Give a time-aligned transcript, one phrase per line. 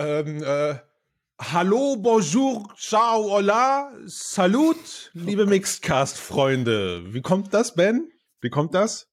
[0.00, 0.76] ähm, äh,
[1.38, 7.14] Hallo, bonjour, ciao, hola, salut, liebe Mixedcast-Freunde.
[7.14, 8.10] Wie kommt das, Ben?
[8.40, 9.08] Wie kommt das?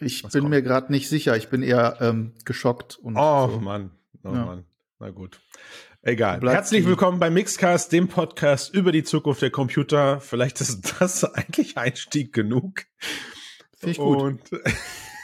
[0.00, 0.50] Ich Was bin kommt?
[0.50, 1.36] mir gerade nicht sicher.
[1.36, 2.98] Ich bin eher ähm, geschockt.
[2.98, 3.60] Und oh so.
[3.60, 3.90] Mann,
[4.24, 4.44] oh ja.
[4.44, 4.64] Mann.
[5.00, 5.40] Na gut.
[6.02, 6.40] Egal.
[6.40, 10.20] Herzlich willkommen bei Mixcast, dem Podcast über die Zukunft der Computer.
[10.20, 12.84] Vielleicht ist das eigentlich Einstieg genug.
[13.76, 14.22] Finde ich gut.
[14.22, 14.40] Und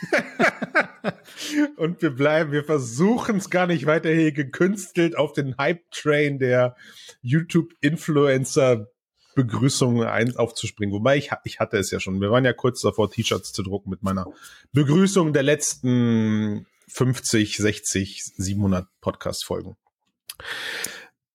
[1.76, 6.76] und wir bleiben, wir versuchen es gar nicht weiter hier gekünstelt auf den Hype-Train der
[7.22, 8.88] YouTube-Influencer
[9.34, 10.92] Begrüßung aufzuspringen.
[10.92, 12.20] Wobei ich, ich hatte es ja schon.
[12.20, 14.26] Wir waren ja kurz davor, T-Shirts zu drucken mit meiner
[14.72, 19.76] Begrüßung der letzten 50, 60, 700 Podcast-Folgen.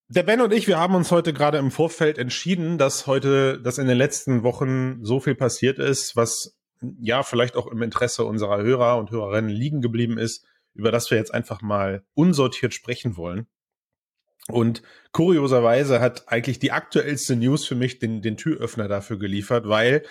[0.09, 3.77] Der Ben und ich, wir haben uns heute gerade im Vorfeld entschieden, dass heute, dass
[3.77, 6.57] in den letzten Wochen so viel passiert ist, was
[6.99, 11.17] ja vielleicht auch im Interesse unserer Hörer und Hörerinnen liegen geblieben ist, über das wir
[11.17, 13.47] jetzt einfach mal unsortiert sprechen wollen.
[14.49, 14.81] Und
[15.13, 20.03] kurioserweise hat eigentlich die aktuellste News für mich den, den Türöffner dafür geliefert, weil,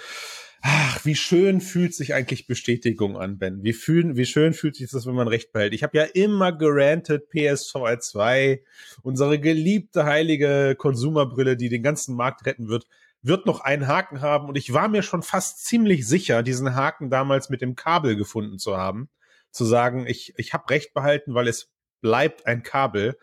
[0.62, 3.62] ach, wie schön fühlt sich eigentlich Bestätigung an, Ben.
[3.62, 5.74] Wie, fühlen, wie schön fühlt sich das, wenn man Recht behält.
[5.74, 8.62] Ich habe ja immer gerantet, PSVR 2,
[9.02, 12.86] unsere geliebte heilige Konsumerbrille, die den ganzen Markt retten wird
[13.22, 14.48] wird noch einen Haken haben.
[14.48, 18.58] Und ich war mir schon fast ziemlich sicher, diesen Haken damals mit dem Kabel gefunden
[18.58, 19.08] zu haben,
[19.50, 23.16] zu sagen, ich, ich habe recht behalten, weil es bleibt ein Kabel.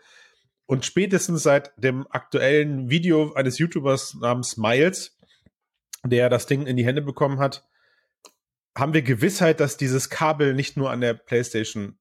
[0.66, 5.18] Und spätestens seit dem aktuellen Video eines YouTubers namens Miles,
[6.04, 7.66] der das Ding in die Hände bekommen hat,
[8.76, 11.98] haben wir Gewissheit, dass dieses Kabel nicht nur an der PlayStation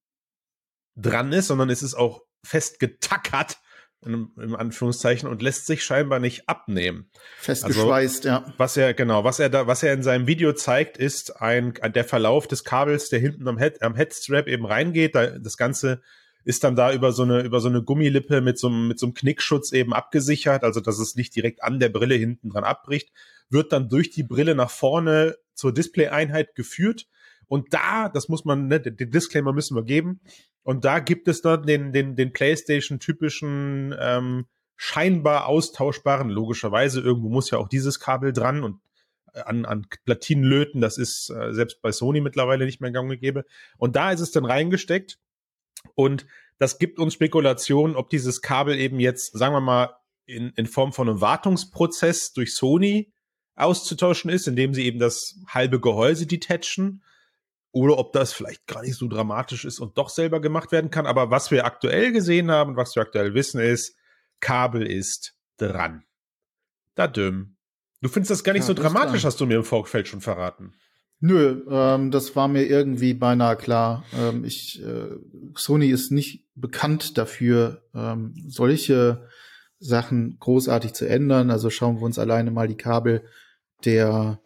[0.96, 3.60] dran ist, sondern es ist auch fest getackert
[4.06, 7.10] in, im Anführungszeichen und lässt sich scheinbar nicht abnehmen.
[7.38, 8.54] Festgeschweißt, also, ja.
[8.58, 12.06] Was er genau, was er da, was er in seinem Video zeigt, ist ein der
[12.06, 15.16] Verlauf des Kabels, der hinten am, Head, am Headstrap eben reingeht.
[15.16, 16.02] Da, das Ganze
[16.46, 19.06] ist dann da über so eine über so eine Gummilippe mit so einem mit so
[19.06, 23.10] einem Knickschutz eben abgesichert, also dass es nicht direkt an der Brille hinten dran abbricht,
[23.50, 27.08] wird dann durch die Brille nach vorne zur Display-Einheit geführt.
[27.50, 30.22] Und da, das muss man, ne, den Disclaimer müssen wir geben,
[30.64, 34.46] und da gibt es dann den, den, den PlayStation-typischen ähm,
[34.76, 38.80] scheinbar austauschbaren, logischerweise, irgendwo muss ja auch dieses Kabel dran und
[39.34, 43.10] äh, an, an Platinen löten, das ist äh, selbst bei Sony mittlerweile nicht mehr gang
[43.10, 43.46] und gäbe.
[43.78, 45.18] Und da ist es dann reingesteckt.
[45.96, 46.28] Und
[46.60, 49.96] das gibt uns Spekulationen, ob dieses Kabel eben jetzt, sagen wir mal,
[50.26, 53.12] in, in Form von einem Wartungsprozess durch Sony
[53.56, 57.02] auszutauschen ist, indem sie eben das halbe Gehäuse detachen
[57.80, 61.06] oder ob das vielleicht gar nicht so dramatisch ist und doch selber gemacht werden kann.
[61.06, 63.96] Aber was wir aktuell gesehen haben, was wir aktuell wissen, ist,
[64.42, 66.04] Kabel ist dran.
[66.96, 67.56] Da dümm.
[68.02, 70.74] Du findest das gar nicht ja, so dramatisch, hast du mir im Vorfeld schon verraten.
[71.22, 74.04] Nö, ähm, das war mir irgendwie beinahe klar.
[74.14, 75.16] Ähm, ich, äh,
[75.56, 79.28] Sony ist nicht bekannt dafür, ähm, solche
[79.80, 81.50] Sachen großartig zu ändern.
[81.50, 83.24] Also schauen wir uns alleine mal die Kabel
[83.86, 84.42] der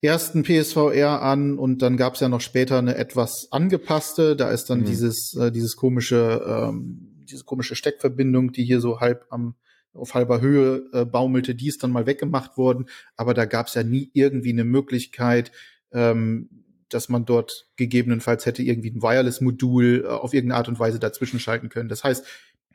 [0.00, 4.36] ersten PSVR an und dann gab es ja noch später eine etwas angepasste.
[4.36, 4.84] Da ist dann mhm.
[4.84, 9.54] dieses äh, dieses komische ähm, diese komische Steckverbindung, die hier so halb am
[9.92, 12.86] auf halber Höhe äh, baumelte, die ist dann mal weggemacht worden.
[13.16, 15.50] Aber da gab es ja nie irgendwie eine Möglichkeit,
[15.92, 16.48] ähm,
[16.88, 21.40] dass man dort gegebenenfalls hätte irgendwie ein Wireless-Modul äh, auf irgendeine Art und Weise dazwischen
[21.40, 21.88] schalten können.
[21.88, 22.24] Das heißt,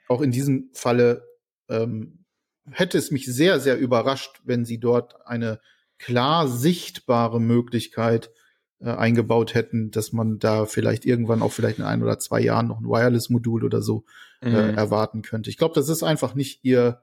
[0.07, 1.25] auch in diesem Falle
[1.69, 2.25] ähm,
[2.69, 5.59] hätte es mich sehr, sehr überrascht, wenn sie dort eine
[6.00, 8.31] klar sichtbare Möglichkeit
[8.80, 12.68] äh, eingebaut hätten, dass man da vielleicht irgendwann auch vielleicht in ein oder zwei Jahren
[12.68, 14.04] noch ein Wireless-Modul oder so
[14.42, 14.78] äh, mhm.
[14.78, 15.50] erwarten könnte.
[15.50, 17.02] Ich glaube, das ist einfach nicht ihr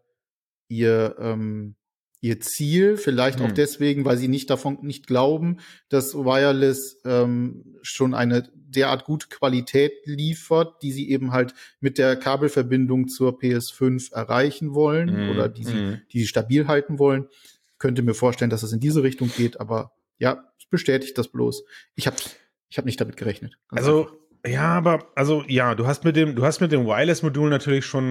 [0.69, 1.77] ihr ähm,
[2.21, 3.47] ihr Ziel, vielleicht mhm.
[3.47, 5.59] auch deswegen, weil sie nicht davon nicht glauben,
[5.89, 12.17] dass Wireless ähm, schon eine derart gute Qualität liefert, die sie eben halt mit der
[12.17, 15.31] Kabelverbindung zur PS5 erreichen wollen mhm.
[15.31, 16.01] oder die sie, mhm.
[16.13, 17.27] die sie stabil halten wollen
[17.81, 21.65] könnte mir vorstellen, dass es in diese Richtung geht, aber ja, bestätigt das bloß.
[21.95, 22.17] Ich habe
[22.69, 23.59] ich hab nicht damit gerechnet.
[23.69, 24.17] Also einfach.
[24.47, 27.85] ja, aber also ja, du hast mit dem du hast mit dem Wireless Modul natürlich
[27.85, 28.05] schon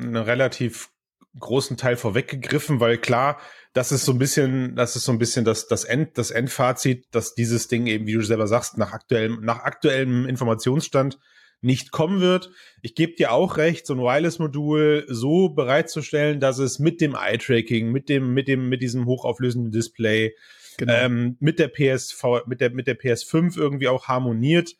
[0.00, 0.90] einen relativ
[1.38, 3.40] großen Teil vorweggegriffen, weil klar,
[3.72, 7.08] das ist so ein bisschen, das ist so ein bisschen das das End das Endfazit,
[7.10, 11.18] dass dieses Ding eben, wie du selber sagst, nach aktuellem nach aktuellem Informationsstand
[11.64, 12.50] nicht kommen wird.
[12.82, 17.90] Ich gebe dir auch recht, so ein Wireless-Modul so bereitzustellen, dass es mit dem Eye-Tracking,
[17.90, 20.34] mit dem, mit dem, mit diesem hochauflösenden Display,
[20.76, 20.92] genau.
[20.92, 24.76] ähm, mit der PSV, mit der, mit der PS5 irgendwie auch harmoniert.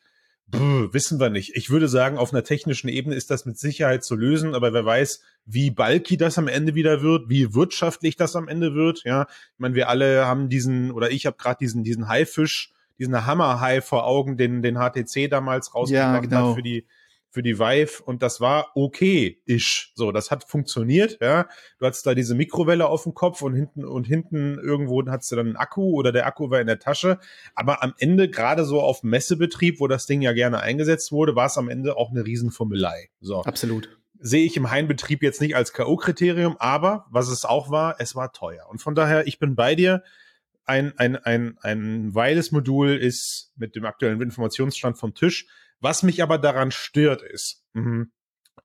[0.51, 1.55] Puh, wissen wir nicht.
[1.55, 4.85] Ich würde sagen, auf einer technischen Ebene ist das mit Sicherheit zu lösen, aber wer
[4.85, 9.03] weiß, wie bulky das am Ende wieder wird, wie wirtschaftlich das am Ende wird.
[9.05, 13.25] Ja, ich meine, wir alle haben diesen oder ich habe gerade diesen diesen Haifisch diesen
[13.25, 16.49] Hammer-High vor Augen, den, den HTC damals rausgebracht ja, genau.
[16.49, 16.85] hat für die,
[17.35, 19.91] für die Vive und das war okay-ish.
[19.95, 21.47] So, das hat funktioniert, ja.
[21.79, 25.35] Du hattest da diese Mikrowelle auf dem Kopf und hinten und hinten irgendwo hattest du
[25.35, 27.19] dann einen Akku oder der Akku war in der Tasche.
[27.53, 31.47] Aber am Ende, gerade so auf Messebetrieb, wo das Ding ja gerne eingesetzt wurde, war
[31.47, 33.09] es am Ende auch eine Riesenfummelei.
[33.19, 33.43] So.
[33.43, 33.89] Absolut.
[34.17, 38.31] Sehe ich im Heimbetrieb jetzt nicht als K.O.-Kriterium, aber was es auch war, es war
[38.31, 38.65] teuer.
[38.69, 40.03] Und von daher, ich bin bei dir
[40.65, 45.47] ein, ein, ein, ein Wireless-Modul ist mit dem aktuellen Informationsstand vom Tisch
[45.85, 48.05] was mich aber daran stört ist, mh,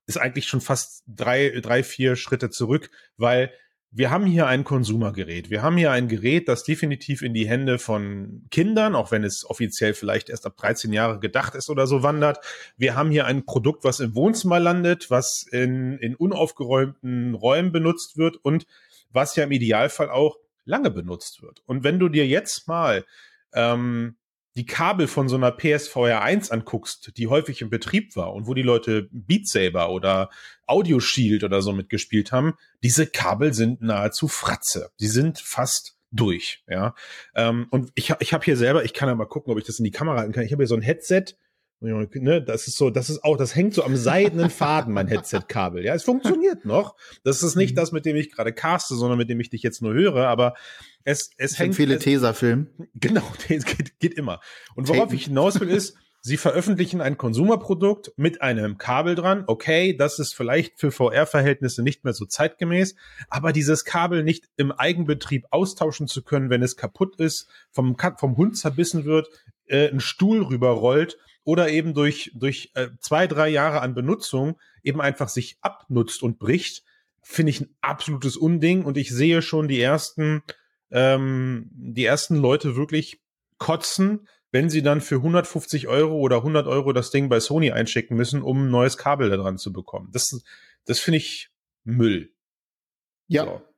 [0.06, 3.52] ist eigentlich schon fast drei, drei, vier Schritte zurück, weil
[3.92, 5.50] wir haben hier ein Konsumergerät.
[5.50, 9.44] Wir haben hier ein Gerät, das definitiv in die Hände von Kindern, auch wenn es
[9.44, 12.38] offiziell vielleicht erst ab 13 Jahre gedacht ist oder so wandert.
[12.76, 18.16] Wir haben hier ein Produkt, was im Wohnzimmer landet, was in, in unaufgeräumten Räumen benutzt
[18.16, 18.66] wird und
[19.10, 21.62] was ja im Idealfall auch lange benutzt wird.
[21.66, 23.04] Und wenn du dir jetzt mal
[23.52, 24.16] ähm,
[24.56, 28.54] die Kabel von so einer PSVR 1 anguckst, die häufig im Betrieb war und wo
[28.54, 30.30] die Leute Beat Saber oder
[30.66, 34.90] Audio Shield oder so mitgespielt haben, diese Kabel sind nahezu Fratze.
[35.00, 36.94] Die sind fast durch, ja.
[37.34, 39.78] Ähm, und ich, ich habe hier selber, ich kann ja mal gucken, ob ich das
[39.78, 40.44] in die Kamera halten kann.
[40.44, 41.36] Ich habe hier so ein Headset,
[41.82, 45.82] Ne, das ist so, das ist auch, das hängt so am seidenen Faden, mein Headset-Kabel.
[45.90, 46.94] Ja, es funktioniert noch.
[47.24, 47.76] Das ist nicht mhm.
[47.76, 50.54] das, mit dem ich gerade caste, sondern mit dem ich dich jetzt nur höre, aber
[51.04, 51.74] es, es hängt.
[51.74, 52.68] Viele Tesa-Film.
[52.94, 54.40] Genau, geht, geht immer.
[54.74, 59.44] Und worauf ich hinaus will, ist, Sie veröffentlichen ein Konsumerprodukt mit einem Kabel dran.
[59.46, 62.94] Okay, das ist vielleicht für VR-Verhältnisse nicht mehr so zeitgemäß,
[63.30, 68.36] aber dieses Kabel nicht im Eigenbetrieb austauschen zu können, wenn es kaputt ist, vom, vom
[68.36, 69.28] Hund zerbissen wird,
[69.64, 71.16] äh, ein Stuhl rüberrollt
[71.50, 76.38] oder eben durch, durch äh, zwei, drei Jahre an Benutzung eben einfach sich abnutzt und
[76.38, 76.84] bricht,
[77.22, 80.44] finde ich ein absolutes Unding und ich sehe schon die ersten,
[80.92, 83.20] ähm, die ersten Leute wirklich
[83.58, 88.16] kotzen, wenn sie dann für 150 Euro oder 100 Euro das Ding bei Sony einschicken
[88.16, 90.10] müssen, um ein neues Kabel da dran zu bekommen.
[90.12, 90.40] Das,
[90.84, 91.50] das finde ich
[91.82, 92.32] Müll.
[93.26, 93.44] Ja.
[93.44, 93.69] So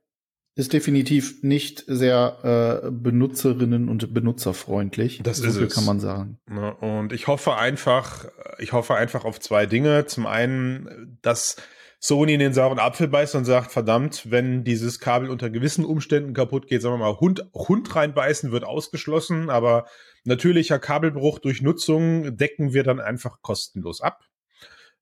[0.55, 5.21] ist definitiv nicht sehr äh, benutzerinnen und benutzerfreundlich.
[5.23, 5.75] Das so ist viel es.
[5.75, 6.39] kann man sagen.
[6.47, 8.27] Ne, und ich hoffe einfach,
[8.59, 10.05] ich hoffe einfach auf zwei Dinge.
[10.07, 11.57] Zum einen, dass
[12.01, 16.35] Sony in den sauren Apfel beißt und sagt, verdammt, wenn dieses Kabel unter gewissen Umständen
[16.35, 19.87] kaputt geht, sagen wir mal, Hund, Hund reinbeißen wird ausgeschlossen, aber
[20.25, 24.21] natürlicher Kabelbruch durch Nutzung decken wir dann einfach kostenlos ab.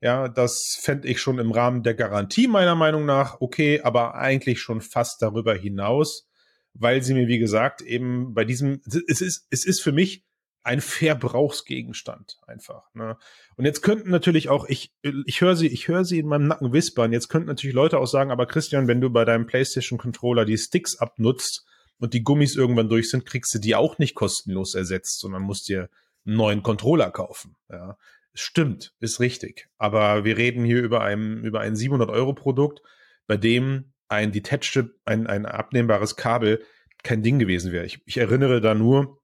[0.00, 4.60] Ja, das fände ich schon im Rahmen der Garantie meiner Meinung nach okay, aber eigentlich
[4.60, 6.26] schon fast darüber hinaus,
[6.72, 10.24] weil sie mir, wie gesagt, eben bei diesem, es ist, es ist für mich
[10.62, 12.84] ein Verbrauchsgegenstand einfach.
[12.94, 13.16] Ne?
[13.56, 14.92] Und jetzt könnten natürlich auch, ich,
[15.24, 17.12] ich höre sie, ich höre sie in meinem Nacken wispern.
[17.12, 20.58] Jetzt könnten natürlich Leute auch sagen, aber Christian, wenn du bei deinem PlayStation Controller die
[20.58, 21.66] Sticks abnutzt
[21.98, 25.68] und die Gummis irgendwann durch sind, kriegst du die auch nicht kostenlos ersetzt, sondern musst
[25.68, 25.88] dir
[26.26, 27.56] einen neuen Controller kaufen.
[27.70, 27.96] Ja.
[28.34, 29.68] Stimmt, ist richtig.
[29.78, 32.80] Aber wir reden hier über ein, über ein 700-Euro-Produkt,
[33.26, 36.64] bei dem ein detached, ein, ein abnehmbares Kabel
[37.02, 37.86] kein Ding gewesen wäre.
[37.86, 39.20] Ich, ich erinnere da nur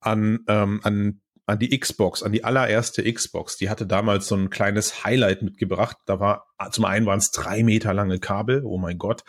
[0.00, 3.56] an, ähm, an, an die Xbox, an die allererste Xbox.
[3.56, 5.96] Die hatte damals so ein kleines Highlight mitgebracht.
[6.06, 8.62] Da war, zum einen waren es drei Meter lange Kabel.
[8.64, 9.22] Oh mein Gott.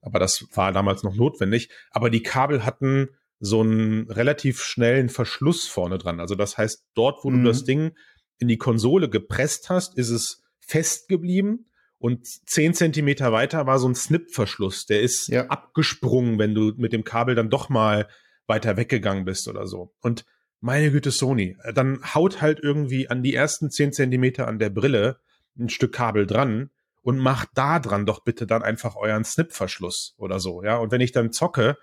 [0.00, 1.70] Aber das war damals noch notwendig.
[1.90, 3.08] Aber die Kabel hatten
[3.40, 6.20] so einen relativ schnellen Verschluss vorne dran.
[6.20, 7.38] Also das heißt, dort, wo mhm.
[7.42, 7.92] du das Ding
[8.38, 11.66] in die Konsole gepresst hast, ist es fest geblieben.
[11.98, 14.86] Und zehn Zentimeter weiter war so ein Snip-Verschluss.
[14.86, 15.46] Der ist ja.
[15.46, 18.08] abgesprungen, wenn du mit dem Kabel dann doch mal
[18.46, 19.94] weiter weggegangen bist oder so.
[20.00, 20.24] Und
[20.60, 25.20] meine Güte, Sony, dann haut halt irgendwie an die ersten zehn Zentimeter an der Brille
[25.58, 26.70] ein Stück Kabel dran
[27.02, 30.76] und macht da dran doch bitte dann einfach euren Snip-Verschluss oder so, ja.
[30.78, 31.76] Und wenn ich dann zocke,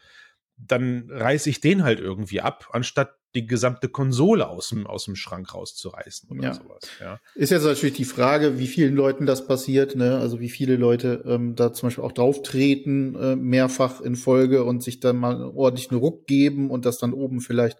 [0.57, 5.15] dann reiße ich den halt irgendwie ab, anstatt die gesamte Konsole aus dem, aus dem
[5.15, 6.53] Schrank rauszureißen oder ja.
[6.53, 6.89] sowas.
[6.99, 7.19] Ja.
[7.35, 10.17] Ist jetzt natürlich die Frage, wie vielen Leuten das passiert, ne?
[10.17, 14.63] Also wie viele Leute ähm, da zum Beispiel auch drauf treten, äh, mehrfach in Folge
[14.63, 17.77] und sich dann mal ordentlich einen Ruck geben und das dann oben vielleicht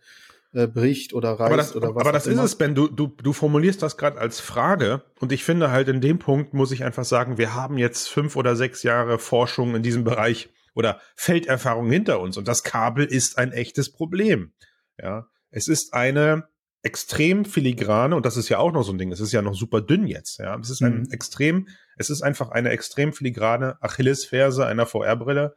[0.54, 2.02] äh, bricht oder reißt aber das, oder was.
[2.02, 2.76] Aber das ist es, Ben.
[2.76, 6.54] Du, du, du formulierst das gerade als Frage und ich finde halt in dem Punkt
[6.54, 10.50] muss ich einfach sagen, wir haben jetzt fünf oder sechs Jahre Forschung in diesem Bereich
[10.76, 14.54] oder Felderfahrung hinter uns und das Kabel ist ein echtes Problem.
[15.02, 16.48] Ja, es ist eine
[16.82, 19.54] extrem filigrane, und das ist ja auch noch so ein Ding, es ist ja noch
[19.54, 20.58] super dünn jetzt, ja.
[20.60, 21.12] Es ist ein mhm.
[21.12, 25.56] extrem, es ist einfach eine extrem filigrane Achillesferse einer VR-Brille.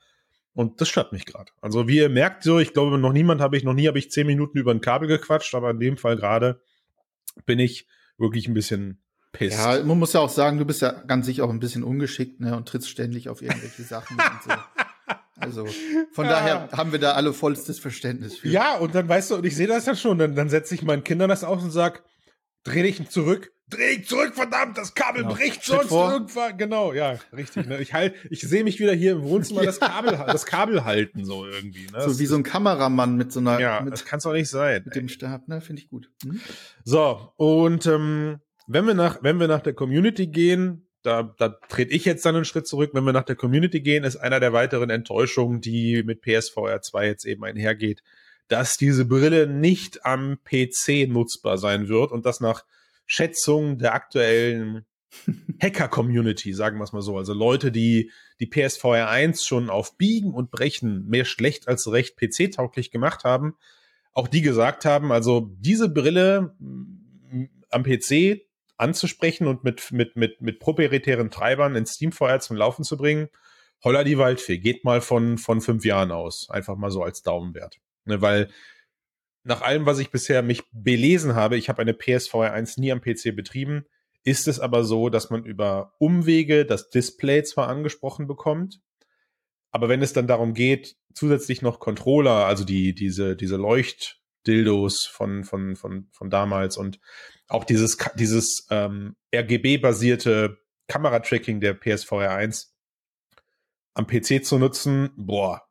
[0.55, 1.51] Und das stört mich gerade.
[1.63, 4.11] Also wie ihr merkt, so, ich glaube, noch niemand habe ich, noch nie habe ich
[4.11, 6.61] zehn Minuten über ein Kabel gequatscht, aber in dem Fall gerade
[7.47, 7.87] bin ich
[8.19, 9.59] wirklich ein bisschen pisst.
[9.59, 12.41] Ja, man muss ja auch sagen, du bist ja ganz sicher auch ein bisschen ungeschickt,
[12.41, 14.51] ne, und trittst ständig auf irgendwelche Sachen und so.
[15.39, 15.67] Also
[16.13, 16.31] von ja.
[16.31, 18.49] daher haben wir da alle vollstes Verständnis für.
[18.49, 20.83] Ja, und dann weißt du, und ich sehe das ja schon, dann, dann setze ich
[20.83, 22.05] meinen Kindern das aus und sag,
[22.65, 25.35] dreh dich zurück, dreh dich zurück, verdammt, das Kabel genau.
[25.35, 26.13] bricht sonst vor.
[26.13, 26.57] irgendwann.
[26.59, 27.67] Genau, ja, richtig.
[27.67, 27.81] Ne?
[27.81, 31.47] Ich halt, ich sehe mich wieder hier im Wohnzimmer das Kabel, das Kabel halten, so
[31.47, 31.87] irgendwie.
[31.93, 32.03] Ne?
[32.03, 33.59] So wie so ein Kameramann mit so einer.
[33.61, 34.83] Ja, mit, das kann's doch nicht sein.
[34.85, 35.03] Mit ey.
[35.03, 36.11] dem Stab, ne, finde ich gut.
[36.23, 36.41] Hm?
[36.85, 41.93] So, und ähm, wenn wir nach, wenn wir nach der Community gehen, da, da trete
[41.93, 42.91] ich jetzt dann einen Schritt zurück.
[42.93, 47.07] Wenn wir nach der Community gehen, ist einer der weiteren Enttäuschungen, die mit PSVR 2
[47.07, 48.03] jetzt eben einhergeht,
[48.49, 52.65] dass diese Brille nicht am PC nutzbar sein wird und das nach
[53.07, 54.87] Schätzung der aktuellen
[55.63, 57.17] Hacker-Community, sagen wir es mal so.
[57.17, 62.17] Also Leute, die die PSVR 1 schon auf Biegen und Brechen mehr schlecht als recht
[62.17, 63.55] PC-tauglich gemacht haben,
[64.13, 66.55] auch die gesagt haben, also diese Brille
[67.71, 68.43] am PC
[68.83, 73.29] anzusprechen und mit, mit, mit, mit proprietären Treibern in SteamVR zum Laufen zu bringen,
[73.83, 76.49] holla die Waldfee, geht mal von, von fünf Jahren aus.
[76.51, 77.79] Einfach mal so als Daumenwert.
[78.05, 78.49] Ne, weil
[79.45, 83.01] nach allem, was ich bisher mich belesen habe, ich habe eine PSVR 1 nie am
[83.01, 83.87] PC betrieben,
[84.25, 88.81] ist es aber so, dass man über Umwege das Display zwar angesprochen bekommt,
[89.73, 95.45] aber wenn es dann darum geht, zusätzlich noch Controller, also die, diese, diese Leuchtdildos von,
[95.45, 97.01] von, von, von damals und
[97.53, 102.75] auch dieses, dieses ähm, RGB-basierte Kameratracking der PSVR 1
[103.95, 105.63] am PC zu nutzen, boah,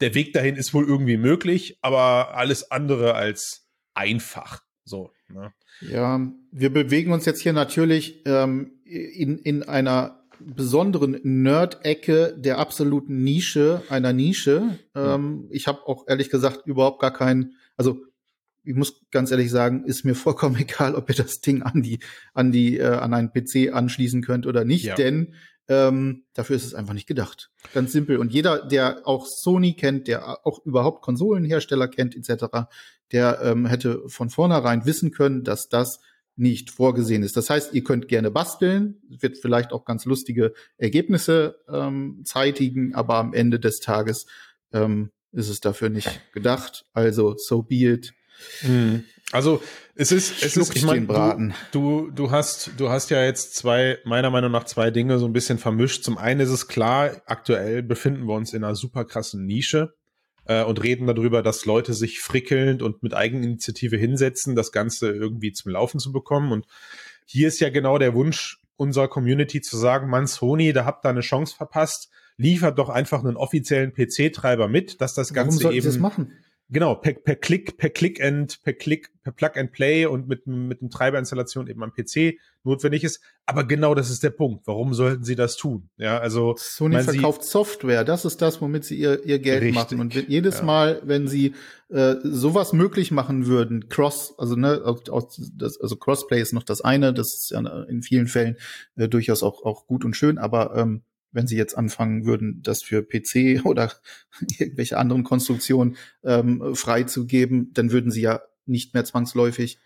[0.00, 4.62] der Weg dahin ist wohl irgendwie möglich, aber alles andere als einfach.
[4.84, 5.12] So.
[5.28, 5.52] Ne?
[5.80, 6.20] Ja,
[6.50, 13.82] wir bewegen uns jetzt hier natürlich ähm, in, in einer besonderen Nerd-Ecke der absoluten Nische,
[13.88, 14.78] einer Nische.
[14.94, 18.02] Ähm, ich habe auch ehrlich gesagt überhaupt gar keinen, also
[18.62, 22.00] ich muss ganz ehrlich sagen, ist mir vollkommen egal, ob ihr das Ding an die,
[22.34, 24.94] an die, äh, an einen PC anschließen könnt oder nicht, ja.
[24.94, 25.34] denn
[25.68, 27.50] ähm, dafür ist es einfach nicht gedacht.
[27.72, 28.16] Ganz simpel.
[28.16, 32.66] Und jeder, der auch Sony kennt, der auch überhaupt Konsolenhersteller kennt, etc.,
[33.12, 36.00] der ähm, hätte von vornherein wissen können, dass das
[36.36, 37.36] nicht vorgesehen ist.
[37.36, 43.16] Das heißt, ihr könnt gerne basteln, wird vielleicht auch ganz lustige Ergebnisse ähm, zeitigen, aber
[43.16, 44.26] am Ende des Tages
[44.72, 46.86] ähm, ist es dafür nicht gedacht.
[46.92, 48.12] Also, so be it.
[48.60, 49.04] Hm.
[49.32, 49.62] Also
[49.94, 53.98] es ist, es ist, ich meine, du, du, du hast, du hast ja jetzt zwei,
[54.04, 56.02] meiner Meinung nach zwei Dinge so ein bisschen vermischt.
[56.02, 59.94] Zum einen ist es klar, aktuell befinden wir uns in einer super krassen Nische
[60.46, 65.52] äh, und reden darüber, dass Leute sich frickelnd und mit Eigeninitiative hinsetzen, das Ganze irgendwie
[65.52, 66.50] zum Laufen zu bekommen.
[66.50, 66.66] Und
[67.24, 71.10] hier ist ja genau der Wunsch unserer Community zu sagen, man Sony, da habt ihr
[71.10, 75.84] eine Chance verpasst, liefert doch einfach einen offiziellen PC-Treiber mit, dass das Ganze Warum eben.
[75.84, 76.32] Das machen?
[76.72, 80.46] Genau, per, per Klick, per Click and, per Click, per Plug and Play und mit,
[80.46, 83.20] mit einem Treiberinstallation eben am PC notwendig ist.
[83.44, 84.68] Aber genau das ist der Punkt.
[84.68, 85.90] Warum sollten sie das tun?
[85.96, 86.54] Ja, also.
[86.56, 88.04] Sony verkauft Software.
[88.04, 90.00] Das ist das, womit sie ihr, ihr Geld richtig, machen.
[90.00, 90.64] Und jedes ja.
[90.64, 91.54] Mal, wenn sie
[91.88, 94.80] äh, sowas möglich machen würden, Cross, also ne,
[95.56, 98.56] das, also Crossplay ist noch das eine, das ist ja in vielen Fällen
[98.94, 102.82] äh, durchaus auch, auch gut und schön, aber ähm, wenn sie jetzt anfangen würden, das
[102.82, 103.92] für PC oder
[104.58, 109.78] irgendwelche anderen Konstruktionen ähm, freizugeben, dann würden sie ja nicht mehr zwangsläufig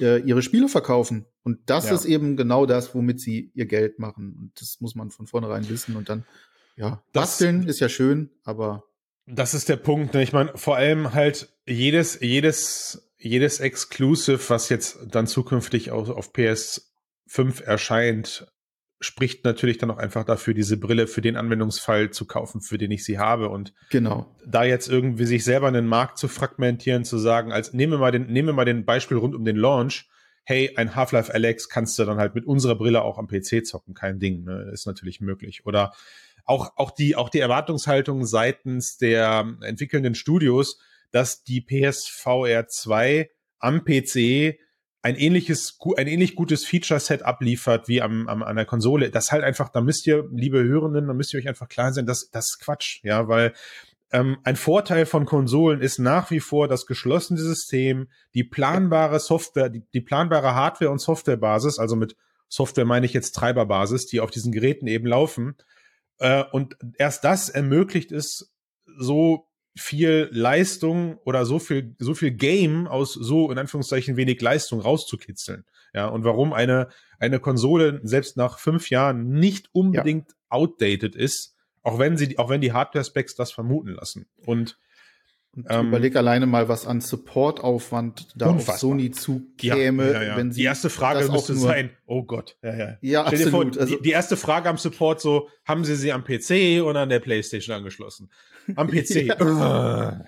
[0.00, 1.26] äh, ihre Spiele verkaufen.
[1.42, 1.94] Und das ja.
[1.94, 4.36] ist eben genau das, womit sie ihr Geld machen.
[4.38, 5.96] Und das muss man von vornherein wissen.
[5.96, 6.24] Und dann,
[6.76, 8.84] ja, basteln ist ja schön, aber.
[9.26, 10.14] Das ist der Punkt.
[10.14, 10.22] Ne?
[10.22, 16.32] Ich meine, vor allem halt jedes, jedes, jedes Exclusive, was jetzt dann zukünftig auch auf
[16.32, 18.46] PS5 erscheint,
[19.00, 22.90] spricht natürlich dann auch einfach dafür, diese Brille für den Anwendungsfall zu kaufen, für den
[22.90, 23.48] ich sie habe.
[23.48, 24.34] Und genau.
[24.44, 28.10] da jetzt irgendwie sich selber einen Markt zu fragmentieren, zu sagen, als nehmen wir mal
[28.10, 30.08] den, nehmen wir mal den Beispiel rund um den Launch,
[30.44, 33.94] hey, ein Half-Life Alex kannst du dann halt mit unserer Brille auch am PC zocken,
[33.94, 34.70] kein Ding, ne?
[34.72, 35.66] ist natürlich möglich.
[35.66, 35.92] Oder
[36.44, 43.84] auch, auch die, auch die Erwartungshaltung seitens der entwickelnden Studios, dass die PSVR 2 am
[43.84, 44.58] PC
[45.02, 49.10] ein ähnliches, ein ähnlich gutes Feature-Set abliefert wie am, am, an der Konsole.
[49.10, 52.06] Das halt einfach, da müsst ihr, liebe Hörenden, da müsst ihr euch einfach klar sein,
[52.06, 53.54] dass das ist Quatsch, ja, weil
[54.10, 59.68] ähm, ein Vorteil von Konsolen ist nach wie vor das geschlossene System, die planbare Software,
[59.68, 62.16] die, die planbare Hardware- und Softwarebasis, also mit
[62.48, 65.56] Software meine ich jetzt Treiberbasis, die auf diesen Geräten eben laufen.
[66.18, 68.54] Äh, und erst das ermöglicht es,
[68.98, 69.47] so
[69.78, 75.64] viel Leistung oder so viel, so viel Game aus so in Anführungszeichen wenig Leistung rauszukitzeln.
[75.94, 80.36] Ja, und warum eine, eine Konsole selbst nach fünf Jahren nicht unbedingt ja.
[80.50, 84.26] outdated ist, auch wenn sie, auch wenn die Hardware-Specs das vermuten lassen.
[84.44, 84.78] Und Und
[85.68, 88.74] ähm, überleg alleine mal, was an Supportaufwand da unfassbar.
[88.74, 90.36] auf Sony zukäme, ja, ja, ja.
[90.36, 90.60] wenn sie.
[90.60, 92.96] Die erste Frage müsste sein, oh Gott, ja, ja.
[93.00, 93.74] Ja, Stell absolut.
[93.74, 97.00] Vor, also, die, die, erste Frage am Support so, haben sie sie am PC oder
[97.00, 98.30] an der Playstation angeschlossen?
[98.76, 99.30] Am PC.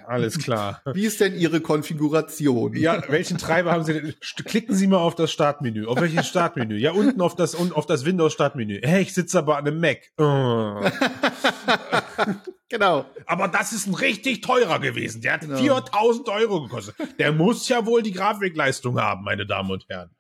[0.07, 0.83] alles klar.
[0.95, 2.75] Wie ist denn Ihre Konfiguration?
[2.75, 4.15] Ja, welchen Treiber haben Sie denn?
[4.47, 5.87] Klicken Sie mal auf das Startmenü.
[5.87, 6.79] Auf welches Startmenü?
[6.79, 8.81] Ja, unten auf das, auf das Windows Startmenü.
[8.83, 10.11] Hey, ich sitze aber an einem Mac.
[12.71, 13.05] Genau.
[13.27, 15.21] Aber das ist ein richtig teurer gewesen.
[15.21, 15.59] Der hat genau.
[15.59, 16.95] 4000 Euro gekostet.
[17.19, 20.11] Der muss ja wohl die Grafikleistung haben, meine Damen und Herren.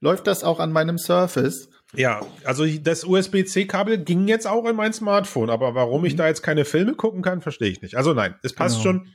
[0.00, 1.70] Läuft das auch an meinem Surface?
[1.94, 6.18] Ja, also das USB-C-Kabel ging jetzt auch in mein Smartphone, aber warum ich mhm.
[6.18, 7.96] da jetzt keine Filme gucken kann, verstehe ich nicht.
[7.96, 8.98] Also nein, es passt genau.
[8.98, 9.12] schon.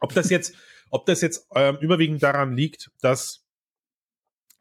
[0.00, 0.54] Ob das jetzt,
[0.90, 3.44] ob das jetzt ähm, überwiegend daran liegt, dass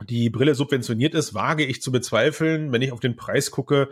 [0.08, 2.72] die Brille subventioniert ist, wage ich zu bezweifeln.
[2.72, 3.90] Wenn ich auf den Preis gucke,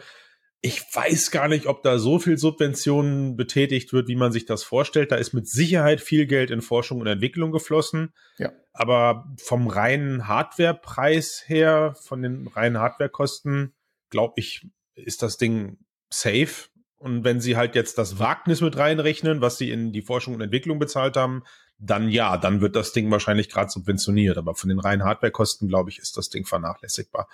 [0.66, 4.64] ich weiß gar nicht, ob da so viel Subventionen betätigt wird, wie man sich das
[4.64, 5.12] vorstellt.
[5.12, 8.14] Da ist mit Sicherheit viel Geld in Forschung und Entwicklung geflossen.
[8.40, 8.52] Ja.
[8.74, 13.76] Aber vom reinen Hardwarepreis her, von den reinen Hardwarekosten,
[14.10, 15.78] glaube ich, ist das Ding
[16.10, 16.70] safe.
[16.98, 20.42] Und wenn sie halt jetzt das Wagnis mit reinrechnen, was sie in die Forschung und
[20.42, 21.44] Entwicklung bezahlt haben,
[21.78, 24.40] dann ja, dann wird das Ding wahrscheinlich gerade subventioniert.
[24.40, 27.28] Aber von den reinen Hardwarekosten, glaube ich, ist das Ding vernachlässigbar.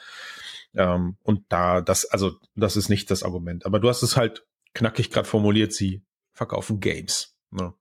[0.76, 3.66] Ähm, und da, das, also, das ist nicht das Argument.
[3.66, 7.36] Aber du hast es halt knackig gerade formuliert, sie verkaufen Games.
[7.52, 7.74] Ne?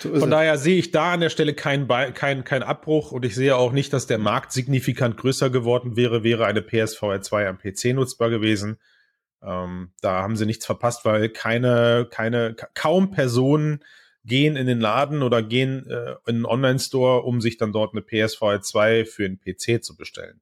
[0.00, 3.34] So Von daher sehe ich da an der Stelle keinen kein, kein Abbruch und ich
[3.34, 7.58] sehe auch nicht, dass der Markt signifikant größer geworden wäre, wäre eine PSVR 2 am
[7.58, 8.78] PC nutzbar gewesen.
[9.42, 13.84] Ähm, da haben sie nichts verpasst, weil keine, keine, kaum Personen
[14.24, 18.02] gehen in den Laden oder gehen äh, in einen Online-Store, um sich dann dort eine
[18.02, 20.40] PSVR 2 für einen PC zu bestellen.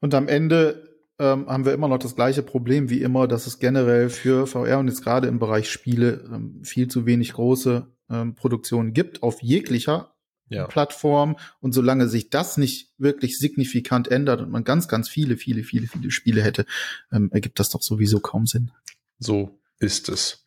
[0.00, 0.86] Und am Ende
[1.18, 4.78] ähm, haben wir immer noch das gleiche Problem wie immer, dass es generell für VR
[4.78, 9.42] und jetzt gerade im Bereich Spiele ähm, viel zu wenig große ähm, Produktionen gibt auf
[9.42, 10.14] jeglicher
[10.48, 10.66] ja.
[10.66, 11.36] Plattform.
[11.60, 15.86] Und solange sich das nicht wirklich signifikant ändert und man ganz, ganz viele, viele, viele,
[15.86, 16.66] viele Spiele hätte,
[17.12, 18.72] ähm, ergibt das doch sowieso kaum Sinn.
[19.18, 20.44] So ist es.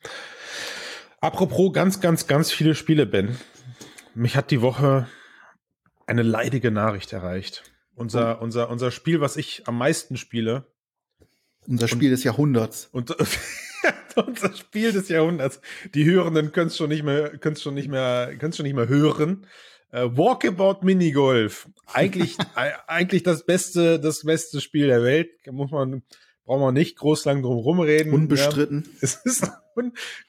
[1.21, 3.35] Apropos ganz, ganz, ganz viele Spiele, Ben.
[4.15, 5.07] Mich hat die Woche
[6.07, 7.63] eine leidige Nachricht erreicht.
[7.99, 10.65] Unser, unser, unser Spiel, was ich am meisten spiele.
[11.67, 12.89] Unser Spiel und, des Jahrhunderts.
[12.93, 13.13] Und,
[14.15, 15.59] unser Spiel des Jahrhunderts.
[15.93, 18.75] Die Hörenden können es schon nicht mehr, können es schon nicht mehr, können schon nicht
[18.75, 19.45] mehr hören.
[19.91, 21.67] Uh, Walkabout Minigolf.
[21.87, 22.37] Eigentlich,
[22.87, 25.31] eigentlich das beste, das beste Spiel der Welt.
[25.51, 26.03] Muss man,
[26.49, 28.11] brauchen wir nicht groß lang drum rumreden.
[28.11, 28.83] Unbestritten.
[28.83, 29.51] Ja, es ist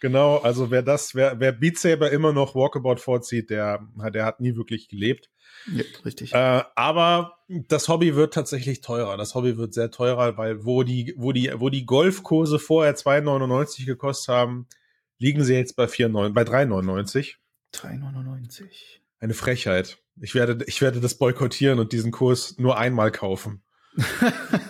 [0.00, 0.36] genau.
[0.36, 4.54] Also wer das, wer, wer Beat Saber immer noch Walkabout vorzieht, der, der hat nie
[4.54, 5.30] wirklich gelebt.
[5.72, 6.34] Ja, richtig.
[6.34, 9.16] Äh, aber das Hobby wird tatsächlich teurer.
[9.16, 13.86] Das Hobby wird sehr teurer, weil wo die, wo die, wo die Golfkurse vorher 2,99
[13.86, 14.66] gekostet haben,
[15.16, 17.36] liegen sie jetzt bei 4, bei 3,99.
[17.72, 18.68] 3,99.
[19.20, 20.02] Eine Frechheit.
[20.20, 23.62] Ich werde, ich werde das boykottieren und diesen Kurs nur einmal kaufen.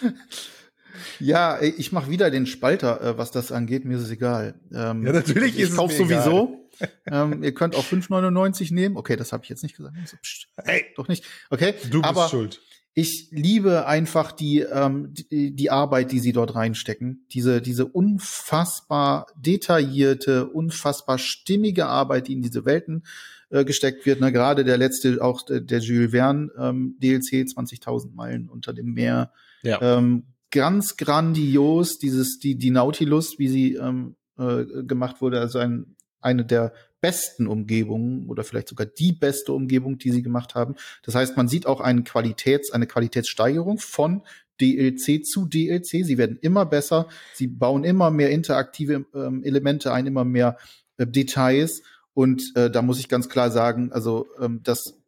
[1.20, 3.84] ja, ich mache wieder den Spalter, äh, was das angeht.
[3.84, 4.54] Mir ist es egal.
[4.72, 6.44] Ähm, ja, natürlich ich, ist ich kauf es sowieso.
[6.44, 6.66] Egal
[7.10, 8.96] ähm, ihr könnt auch 5,99 nehmen.
[8.96, 9.96] Okay, das habe ich jetzt nicht gesagt.
[10.22, 11.24] Psst, hey, doch nicht.
[11.50, 12.60] Okay, du bist aber schuld.
[12.98, 17.26] Ich liebe einfach die, ähm, die, die Arbeit, die sie dort reinstecken.
[17.32, 23.04] Diese, diese unfassbar detaillierte, unfassbar stimmige Arbeit, die in diese Welten
[23.50, 24.20] äh, gesteckt wird.
[24.20, 28.94] Na, gerade der letzte, auch der, der Jules Verne ähm, DLC, 20.000 Meilen unter dem
[28.94, 29.30] Meer.
[29.66, 29.98] Ja.
[29.98, 35.96] Ähm, ganz grandios, dieses, die, die Nautilus, wie sie ähm, äh, gemacht wurde, also ein
[36.26, 40.74] eine der besten Umgebungen oder vielleicht sogar die beste Umgebung, die sie gemacht haben.
[41.04, 44.22] Das heißt, man sieht auch einen Qualitäts, eine Qualitätssteigerung von
[44.60, 46.04] DLC zu DLC.
[46.04, 47.08] Sie werden immer besser.
[47.34, 50.58] Sie bauen immer mehr interaktive ähm, Elemente ein, immer mehr
[50.96, 51.82] äh, Details.
[52.12, 54.98] Und äh, da muss ich ganz klar sagen, also ähm, das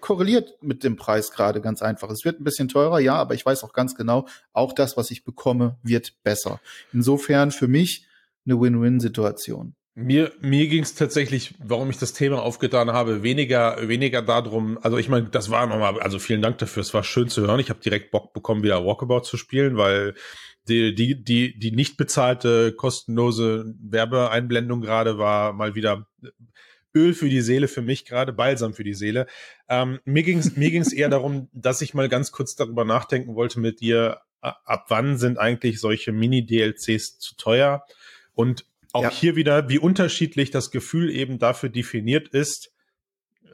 [0.00, 2.10] korreliert mit dem Preis gerade ganz einfach.
[2.10, 5.10] Es wird ein bisschen teurer, ja, aber ich weiß auch ganz genau, auch das, was
[5.10, 6.60] ich bekomme, wird besser.
[6.92, 8.06] Insofern für mich
[8.46, 9.74] eine Win-Win-Situation.
[9.96, 14.98] Mir, mir ging es tatsächlich, warum ich das Thema aufgetan habe, weniger, weniger darum, also
[14.98, 17.60] ich meine, das war nochmal, also vielen Dank dafür, es war schön zu hören.
[17.60, 20.14] Ich habe direkt Bock bekommen, wieder Walkabout zu spielen, weil
[20.68, 26.06] die, die, die, die nicht bezahlte, kostenlose Werbeeinblendung gerade war mal wieder
[26.94, 29.26] Öl für die Seele für mich gerade, Balsam für die Seele.
[29.68, 33.34] Ähm, mir ging es mir ging's eher darum, dass ich mal ganz kurz darüber nachdenken
[33.34, 37.84] wollte mit dir, ab wann sind eigentlich solche Mini-DLCs zu teuer?
[38.34, 39.10] Und auch ja.
[39.10, 42.72] hier wieder, wie unterschiedlich das Gefühl eben dafür definiert ist,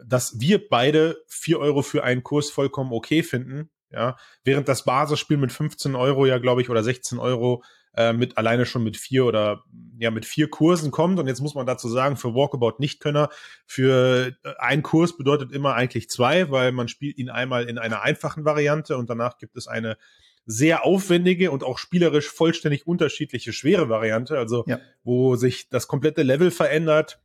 [0.05, 3.71] dass wir beide vier Euro für einen Kurs vollkommen okay finden.
[3.91, 7.63] Ja, während das Basisspiel mit 15 Euro ja, glaube ich, oder 16 Euro
[7.97, 9.65] äh, mit alleine schon mit vier oder
[9.99, 11.19] ja mit vier Kursen kommt.
[11.19, 13.31] Und jetzt muss man dazu sagen, für Walkabout Nicht-Könner,
[13.67, 18.03] für äh, ein Kurs bedeutet immer eigentlich zwei, weil man spielt ihn einmal in einer
[18.03, 19.97] einfachen Variante und danach gibt es eine
[20.45, 24.79] sehr aufwendige und auch spielerisch vollständig unterschiedliche schwere Variante, also ja.
[25.03, 27.21] wo sich das komplette Level verändert,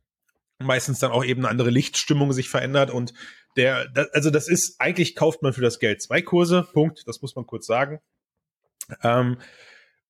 [0.58, 3.14] meistens dann auch eben eine andere Lichtstimmung sich verändert und
[3.56, 7.36] der, also das ist, eigentlich kauft man für das Geld zwei Kurse, Punkt, das muss
[7.36, 8.00] man kurz sagen.
[9.02, 9.36] Ähm,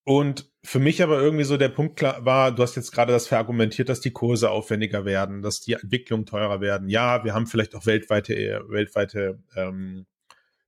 [0.04, 3.26] und für mich aber irgendwie so der Punkt klar war, du hast jetzt gerade das
[3.26, 6.88] verargumentiert, dass die Kurse aufwendiger werden, dass die Entwicklungen teurer werden.
[6.88, 10.06] Ja, wir haben vielleicht auch weltweite, weltweite, ähm,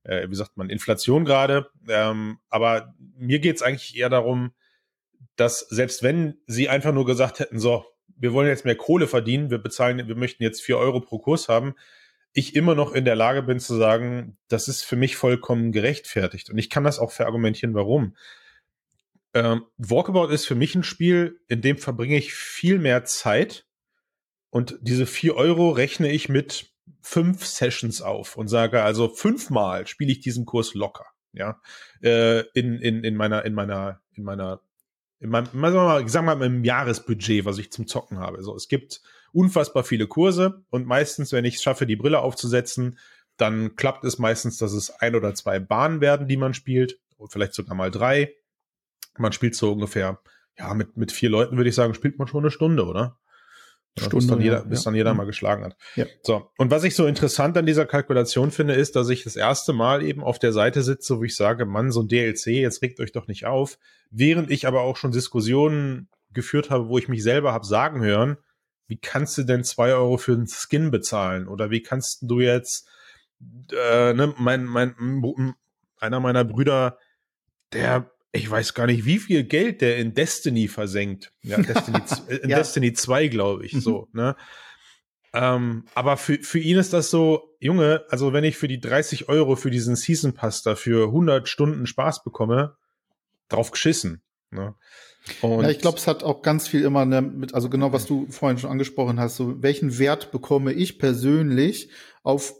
[0.03, 1.69] äh, wie sagt man, Inflation gerade.
[1.87, 4.53] Ähm, aber mir geht's eigentlich eher darum,
[5.35, 7.85] dass selbst wenn sie einfach nur gesagt hätten, so,
[8.17, 11.49] wir wollen jetzt mehr Kohle verdienen, wir bezahlen, wir möchten jetzt vier Euro pro Kurs
[11.49, 11.75] haben,
[12.31, 16.49] ich immer noch in der Lage bin zu sagen, das ist für mich vollkommen gerechtfertigt.
[16.49, 18.15] Und ich kann das auch verargumentieren, warum.
[19.35, 23.65] Ähm, Walkabout ist für mich ein Spiel, in dem verbringe ich viel mehr Zeit
[24.49, 26.71] und diese vier Euro rechne ich mit
[27.01, 31.61] fünf Sessions auf und sage also fünfmal spiele ich diesen Kurs locker, ja,
[32.01, 34.61] äh, in, in, in meiner, in meiner, in meiner
[35.19, 35.47] in meinem,
[36.07, 38.43] sagen wir mal, im Jahresbudget, was ich zum Zocken habe.
[38.43, 42.99] So, es gibt unfassbar viele Kurse und meistens, wenn ich es schaffe, die Brille aufzusetzen,
[43.37, 47.53] dann klappt es meistens, dass es ein oder zwei Bahnen werden, die man spielt, vielleicht
[47.53, 48.33] sogar mal drei.
[49.17, 50.19] Man spielt so ungefähr,
[50.57, 53.17] ja, mit, mit vier Leuten würde ich sagen, spielt man schon eine Stunde, oder?
[53.97, 55.13] Stunde, bis dann jeder, ja, bis dann jeder ja.
[55.13, 55.77] mal geschlagen hat.
[55.95, 56.05] Ja.
[56.21, 56.51] So.
[56.57, 60.03] Und was ich so interessant an dieser Kalkulation finde, ist, dass ich das erste Mal
[60.03, 63.13] eben auf der Seite sitze, wo ich sage, Mann, so ein DLC, jetzt regt euch
[63.13, 63.77] doch nicht auf.
[64.11, 68.37] Während ich aber auch schon Diskussionen geführt habe, wo ich mich selber habe sagen hören,
[68.87, 71.47] wie kannst du denn zwei Euro für einen Skin bezahlen?
[71.47, 72.89] Oder wie kannst du jetzt,
[73.71, 75.55] äh, ne, mein, mein,
[75.99, 76.97] einer meiner Brüder,
[77.71, 81.31] der ich weiß gar nicht, wie viel Geld der in Destiny versenkt.
[81.41, 81.99] Ja, Destiny,
[82.41, 82.57] in ja.
[82.57, 83.81] Destiny 2, glaube ich, mhm.
[83.81, 84.35] so, ne?
[85.33, 89.27] Ähm, aber für, für ihn ist das so, Junge, also wenn ich für die 30
[89.27, 92.77] Euro für diesen Season Pass dafür 100 Stunden Spaß bekomme,
[93.49, 94.21] drauf geschissen.
[94.51, 94.75] Ne?
[95.41, 98.05] Und ja, ich glaube, es hat auch ganz viel immer ne, mit, also genau was
[98.05, 101.89] du vorhin schon angesprochen hast, so welchen Wert bekomme ich persönlich
[102.23, 102.53] auf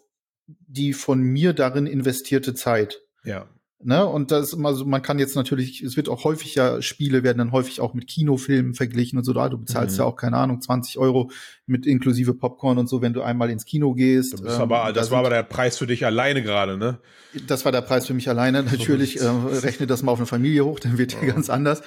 [0.47, 3.01] die von mir darin investierte Zeit?
[3.23, 3.47] Ja.
[3.85, 4.03] Ne?
[4.03, 7.21] Und das ist immer so, man kann jetzt natürlich, es wird auch häufig ja, Spiele
[7.21, 9.99] werden dann häufig auch mit Kinofilmen verglichen und so, da du bezahlst mhm.
[9.99, 11.29] ja auch, keine Ahnung, 20 Euro
[11.67, 14.33] mit inklusive Popcorn und so, wenn du einmal ins Kino gehst.
[14.33, 16.97] Das, ähm, aber, das war aber der Preis für dich alleine gerade, ne?
[17.45, 18.63] Das war der Preis für mich alleine.
[18.71, 21.83] Natürlich, äh, rechne das mal auf eine Familie hoch, dann wird ja ganz anders.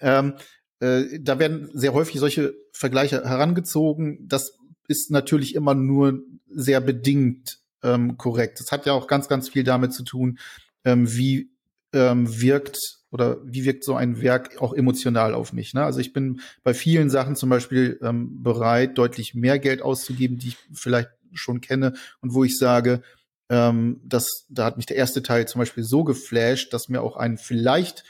[0.00, 0.34] Ähm,
[0.78, 4.24] äh, da werden sehr häufig solche Vergleiche herangezogen.
[4.28, 8.60] Das ist natürlich immer nur sehr bedingt ähm, korrekt.
[8.60, 10.38] Das hat ja auch ganz, ganz viel damit zu tun,
[10.84, 11.50] ähm, wie
[11.92, 12.78] ähm, wirkt
[13.10, 15.74] oder wie wirkt so ein Werk auch emotional auf mich.
[15.74, 15.84] Ne?
[15.84, 20.48] Also ich bin bei vielen Sachen zum Beispiel ähm, bereit, deutlich mehr Geld auszugeben, die
[20.48, 23.02] ich vielleicht schon kenne und wo ich sage,
[23.48, 27.16] ähm, dass da hat mich der erste Teil zum Beispiel so geflasht, dass mir auch
[27.16, 28.04] ein vielleicht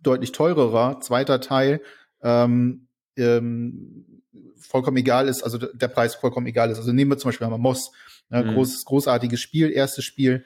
[0.00, 1.80] deutlich teurerer zweiter Teil
[2.22, 4.22] ähm, ähm,
[4.58, 6.78] vollkommen egal ist, also der Preis vollkommen egal ist.
[6.78, 7.92] Also nehmen wir zum Beispiel einmal Moss,
[8.28, 8.42] ne?
[8.42, 8.54] mhm.
[8.54, 10.44] großes, großartiges Spiel, erstes Spiel,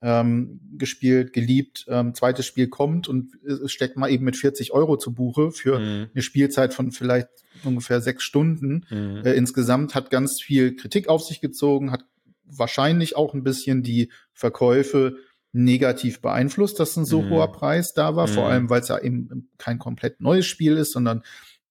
[0.00, 1.86] ähm, gespielt, geliebt.
[1.88, 5.78] Ähm, zweites Spiel kommt und es steckt mal eben mit 40 Euro zu Buche für
[5.78, 6.08] mhm.
[6.12, 7.28] eine Spielzeit von vielleicht
[7.64, 8.86] ungefähr sechs Stunden.
[8.90, 9.22] Mhm.
[9.24, 12.04] Äh, insgesamt hat ganz viel Kritik auf sich gezogen, hat
[12.44, 15.16] wahrscheinlich auch ein bisschen die Verkäufe
[15.52, 17.30] negativ beeinflusst, dass ein so mhm.
[17.30, 18.50] hoher Preis da war, vor mhm.
[18.50, 21.22] allem weil es ja eben kein komplett neues Spiel ist, sondern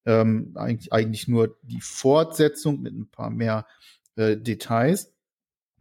[0.06, 3.66] ähm, eigentlich, eigentlich nur die Fortsetzung mit ein paar mehr
[4.16, 5.14] äh, Details.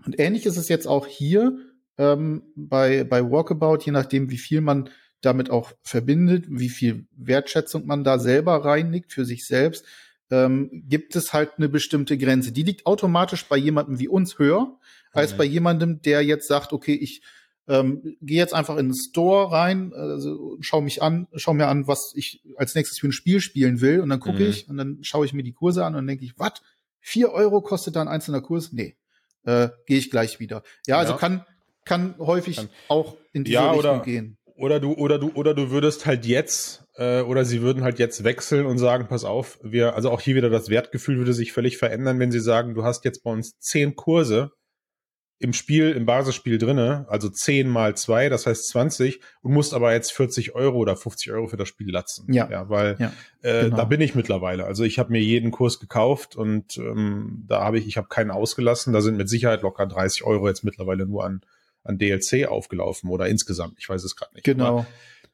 [0.04, 1.58] Und ähnlich ist es jetzt auch hier
[1.98, 7.86] ähm, bei, bei Walkabout, je nachdem, wie viel man damit auch verbindet, wie viel Wertschätzung
[7.86, 9.84] man da selber reinlegt für sich selbst,
[10.30, 12.52] ähm, gibt es halt eine bestimmte Grenze.
[12.52, 14.78] Die liegt automatisch bei jemandem wie uns höher,
[15.12, 15.38] als mhm.
[15.38, 17.22] bei jemandem, der jetzt sagt, okay, ich
[17.68, 21.86] ähm, gehe jetzt einfach in den Store rein, also schau mich an, schau mir an,
[21.86, 24.50] was ich als nächstes für ein Spiel spielen will, und dann gucke mhm.
[24.50, 26.62] ich und dann schaue ich mir die Kurse an und dann denke ich, was?
[27.00, 28.72] Vier Euro kostet da ein einzelner Kurs?
[28.72, 28.96] Nee.
[29.44, 30.62] Äh, gehe ich gleich wieder.
[30.86, 31.18] Ja, also ja.
[31.18, 31.44] kann
[31.86, 32.68] kann häufig kann.
[32.88, 34.38] auch in diese ja, Richtung oder, gehen.
[34.56, 38.24] Oder du, oder du, oder du würdest halt jetzt, äh, oder sie würden halt jetzt
[38.24, 41.78] wechseln und sagen, pass auf, wir, also auch hier wieder das Wertgefühl würde sich völlig
[41.78, 44.52] verändern, wenn sie sagen, du hast jetzt bei uns zehn Kurse
[45.38, 49.92] im Spiel, im Basisspiel drinne, also zehn mal zwei, das heißt 20, und musst aber
[49.92, 52.32] jetzt 40 Euro oder 50 Euro für das Spiel latzen.
[52.32, 52.48] Ja.
[52.50, 53.76] ja weil ja, äh, genau.
[53.76, 54.64] da bin ich mittlerweile.
[54.64, 58.30] Also ich habe mir jeden Kurs gekauft und ähm, da habe ich, ich habe keinen
[58.30, 58.94] ausgelassen.
[58.94, 61.42] Da sind mit Sicherheit locker 30 Euro jetzt mittlerweile nur an
[61.86, 63.76] an DLC aufgelaufen oder insgesamt.
[63.78, 64.44] Ich weiß es gerade nicht.
[64.44, 64.78] Genau.
[64.78, 64.86] Aber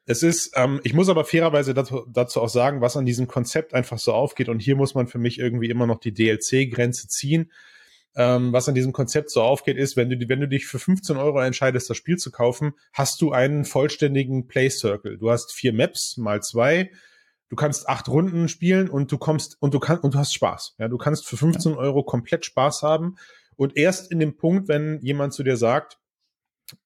[0.05, 3.73] es ist, ähm, ich muss aber fairerweise dazu, dazu auch sagen, was an diesem Konzept
[3.73, 4.49] einfach so aufgeht.
[4.49, 7.51] Und hier muss man für mich irgendwie immer noch die DLC-Grenze ziehen.
[8.15, 11.17] Ähm, was an diesem Konzept so aufgeht, ist, wenn du, wenn du dich für 15
[11.17, 15.17] Euro entscheidest, das Spiel zu kaufen, hast du einen vollständigen Play Circle.
[15.17, 16.91] Du hast vier Maps mal zwei.
[17.49, 20.75] Du kannst acht Runden spielen und du kommst und du kannst und du hast Spaß.
[20.79, 21.77] Ja, du kannst für 15 ja.
[21.77, 23.15] Euro komplett Spaß haben.
[23.55, 25.97] Und erst in dem Punkt, wenn jemand zu dir sagt,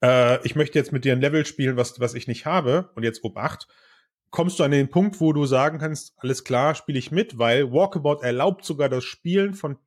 [0.01, 3.03] äh, ich möchte jetzt mit dir ein Level spielen, was, was ich nicht habe, und
[3.03, 3.67] jetzt Obacht,
[4.29, 7.71] kommst du an den Punkt, wo du sagen kannst, alles klar, spiele ich mit, weil
[7.71, 9.77] Walkabout erlaubt sogar das Spielen von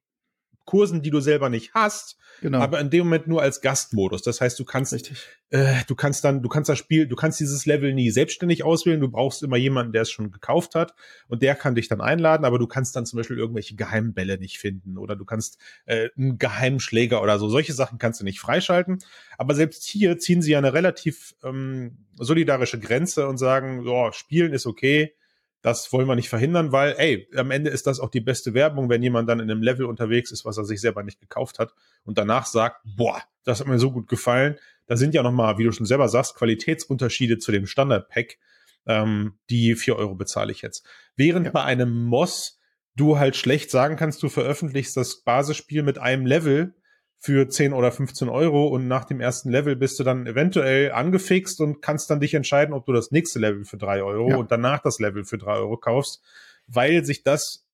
[0.70, 2.60] Kursen, die du selber nicht hast, genau.
[2.60, 4.22] aber in dem Moment nur als Gastmodus.
[4.22, 5.10] Das heißt, du kannst,
[5.50, 9.00] äh, du kannst dann, du kannst das Spiel, du kannst dieses Level nie selbstständig auswählen.
[9.00, 10.94] Du brauchst immer jemanden, der es schon gekauft hat
[11.26, 14.38] und der kann dich dann einladen, aber du kannst dann zum Beispiel irgendwelche geheimen Bälle
[14.38, 17.48] nicht finden oder du kannst äh, einen geheimen Schläger oder so.
[17.48, 18.98] Solche Sachen kannst du nicht freischalten.
[19.38, 24.52] Aber selbst hier ziehen sie ja eine relativ ähm, solidarische Grenze und sagen, so, spielen
[24.52, 25.16] ist okay
[25.62, 28.88] das wollen wir nicht verhindern, weil, ey, am Ende ist das auch die beste Werbung,
[28.88, 31.74] wenn jemand dann in einem Level unterwegs ist, was er sich selber nicht gekauft hat
[32.04, 34.56] und danach sagt, boah, das hat mir so gut gefallen.
[34.86, 38.38] Da sind ja nochmal, wie du schon selber sagst, Qualitätsunterschiede zu dem Standard-Pack.
[38.86, 40.86] Ähm, die vier Euro bezahle ich jetzt.
[41.16, 41.52] Während ja.
[41.52, 42.58] bei einem Moss
[42.96, 46.74] du halt schlecht sagen kannst, du veröffentlichst das Basisspiel mit einem Level,
[47.22, 51.60] für 10 oder 15 Euro und nach dem ersten Level bist du dann eventuell angefixt
[51.60, 54.36] und kannst dann dich entscheiden, ob du das nächste Level für 3 Euro ja.
[54.36, 56.22] und danach das Level für 3 Euro kaufst,
[56.66, 57.66] weil sich das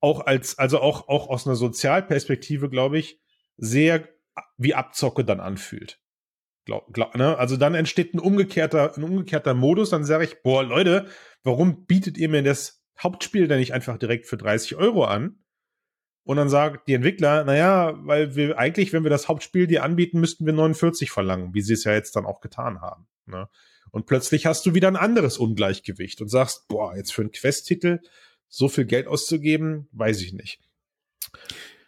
[0.00, 3.20] auch als, also auch, auch aus einer Sozialperspektive, glaube ich,
[3.56, 4.08] sehr
[4.56, 6.00] wie Abzocke dann anfühlt.
[6.64, 7.38] Glaub, glaub, ne?
[7.38, 11.06] Also dann entsteht ein umgekehrter, ein umgekehrter Modus, dann sage ich, boah, Leute,
[11.44, 15.43] warum bietet ihr mir das Hauptspiel denn nicht einfach direkt für 30 Euro an?
[16.24, 20.20] Und dann sagt die Entwickler, naja, weil wir eigentlich, wenn wir das Hauptspiel dir anbieten,
[20.20, 23.06] müssten wir 49 verlangen, wie sie es ja jetzt dann auch getan haben.
[23.26, 23.48] Ne?
[23.90, 28.00] Und plötzlich hast du wieder ein anderes Ungleichgewicht und sagst, boah, jetzt für einen Quest-Titel
[28.48, 30.60] so viel Geld auszugeben, weiß ich nicht.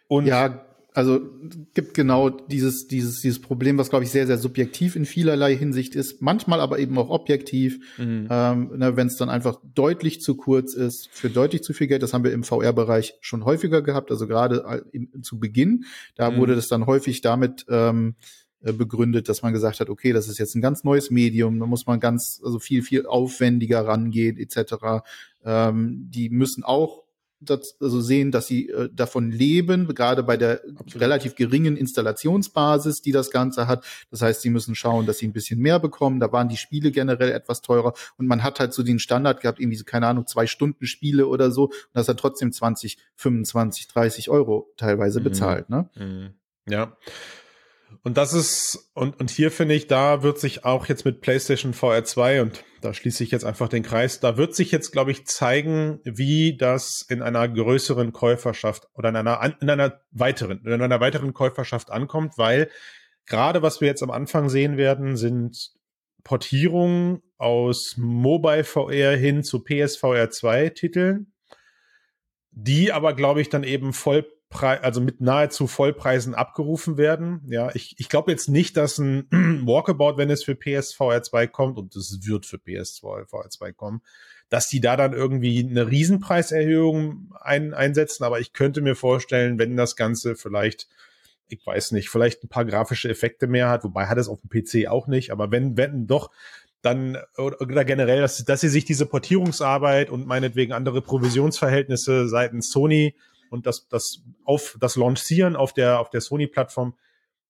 [0.06, 0.66] Und ja,
[0.96, 1.20] also
[1.74, 5.94] gibt genau dieses, dieses, dieses Problem, was, glaube ich, sehr, sehr subjektiv in vielerlei Hinsicht
[5.94, 8.28] ist, manchmal aber eben auch objektiv, mhm.
[8.30, 12.02] ähm, ne, wenn es dann einfach deutlich zu kurz ist, für deutlich zu viel Geld.
[12.02, 14.86] Das haben wir im VR-Bereich schon häufiger gehabt, also gerade
[15.20, 16.38] zu Beginn, da mhm.
[16.38, 18.14] wurde das dann häufig damit ähm,
[18.62, 21.66] äh, begründet, dass man gesagt hat, okay, das ist jetzt ein ganz neues Medium, da
[21.66, 25.04] muss man ganz, also viel, viel aufwendiger rangehen, etc.
[25.44, 27.05] Ähm, die müssen auch
[27.40, 31.00] das, also sehen, dass sie äh, davon leben, gerade bei der Absolut.
[31.00, 33.84] relativ geringen Installationsbasis, die das Ganze hat.
[34.10, 36.20] Das heißt, sie müssen schauen, dass sie ein bisschen mehr bekommen.
[36.20, 39.60] Da waren die Spiele generell etwas teurer und man hat halt so den Standard gehabt,
[39.60, 41.64] irgendwie so, keine Ahnung, zwei Stunden Spiele oder so.
[41.64, 45.24] Und das hat trotzdem 20, 25, 30 Euro teilweise mhm.
[45.24, 45.70] bezahlt.
[45.70, 45.88] Ne?
[45.96, 46.30] Mhm.
[46.68, 46.96] Ja.
[48.02, 51.72] Und das ist, und, und hier finde ich, da wird sich auch jetzt mit PlayStation
[51.72, 55.10] VR 2 und da schließe ich jetzt einfach den Kreis, da wird sich jetzt, glaube
[55.10, 60.80] ich, zeigen, wie das in einer größeren Käuferschaft oder in einer, in einer weiteren, in
[60.80, 62.70] einer weiteren Käuferschaft ankommt, weil
[63.26, 65.72] gerade was wir jetzt am Anfang sehen werden, sind
[66.22, 71.32] Portierungen aus Mobile VR hin zu PSVR 2 Titeln,
[72.50, 77.42] die aber, glaube ich, dann eben voll also mit nahezu Vollpreisen abgerufen werden.
[77.48, 79.26] Ja, ich, ich glaube jetzt nicht, dass ein
[79.66, 84.02] Walkabout, wenn es für PSVR 2 kommt, und es wird für PSVR 2 kommen,
[84.48, 88.24] dass die da dann irgendwie eine Riesenpreiserhöhung ein, einsetzen.
[88.24, 90.88] Aber ich könnte mir vorstellen, wenn das Ganze vielleicht,
[91.48, 94.50] ich weiß nicht, vielleicht ein paar grafische Effekte mehr hat, wobei hat es auf dem
[94.50, 96.30] PC auch nicht, aber wenn, wenn doch,
[96.82, 102.70] dann oder, oder generell, dass, dass sie sich diese Portierungsarbeit und meinetwegen andere Provisionsverhältnisse seitens
[102.70, 103.16] Sony
[103.50, 106.96] und das, das auf das Launchieren auf der, auf der Sony-Plattform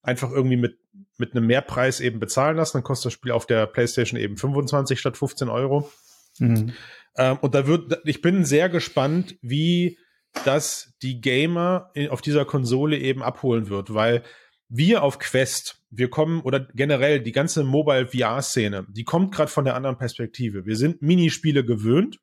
[0.01, 0.77] einfach irgendwie mit,
[1.17, 2.77] mit einem Mehrpreis eben bezahlen lassen.
[2.77, 5.91] Dann kostet das Spiel auf der PlayStation eben 25 statt 15 Euro.
[6.39, 6.73] Mhm.
[7.17, 9.97] Ähm, und da wird, ich bin sehr gespannt, wie
[10.45, 14.23] das die Gamer in, auf dieser Konsole eben abholen wird, weil
[14.69, 19.65] wir auf Quest, wir kommen oder generell die ganze Mobile VR-Szene, die kommt gerade von
[19.65, 20.65] der anderen Perspektive.
[20.65, 22.19] Wir sind Minispiele gewöhnt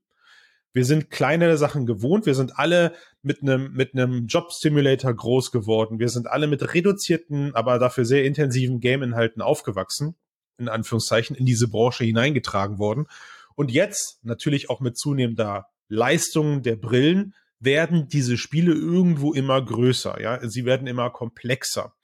[0.74, 2.26] wir sind kleinere Sachen gewohnt.
[2.26, 6.00] Wir sind alle mit einem mit einem Job Simulator groß geworden.
[6.00, 10.16] Wir sind alle mit reduzierten, aber dafür sehr intensiven Game-Inhalten aufgewachsen,
[10.58, 13.06] in Anführungszeichen, in diese Branche hineingetragen worden.
[13.54, 20.20] Und jetzt natürlich auch mit zunehmender Leistung der Brillen werden diese Spiele irgendwo immer größer.
[20.20, 21.94] Ja, sie werden immer komplexer.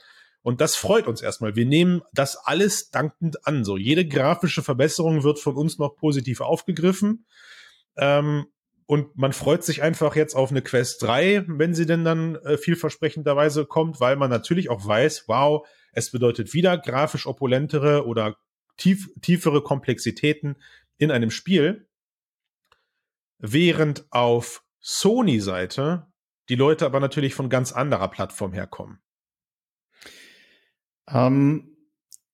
[0.42, 1.56] Und das freut uns erstmal.
[1.56, 3.64] Wir nehmen das alles dankend an.
[3.64, 7.26] So jede grafische Verbesserung wird von uns noch positiv aufgegriffen.
[7.96, 8.46] Ähm,
[8.90, 12.58] und man freut sich einfach jetzt auf eine Quest 3, wenn sie denn dann äh,
[12.58, 18.36] vielversprechenderweise kommt, weil man natürlich auch weiß, wow, Es bedeutet wieder grafisch opulentere oder
[18.76, 20.56] tief, tiefere Komplexitäten
[20.98, 21.88] in einem Spiel,
[23.38, 26.08] während auf Sony-Seite
[26.48, 29.00] die Leute aber natürlich von ganz anderer Plattform herkommen.
[31.06, 31.76] Ähm,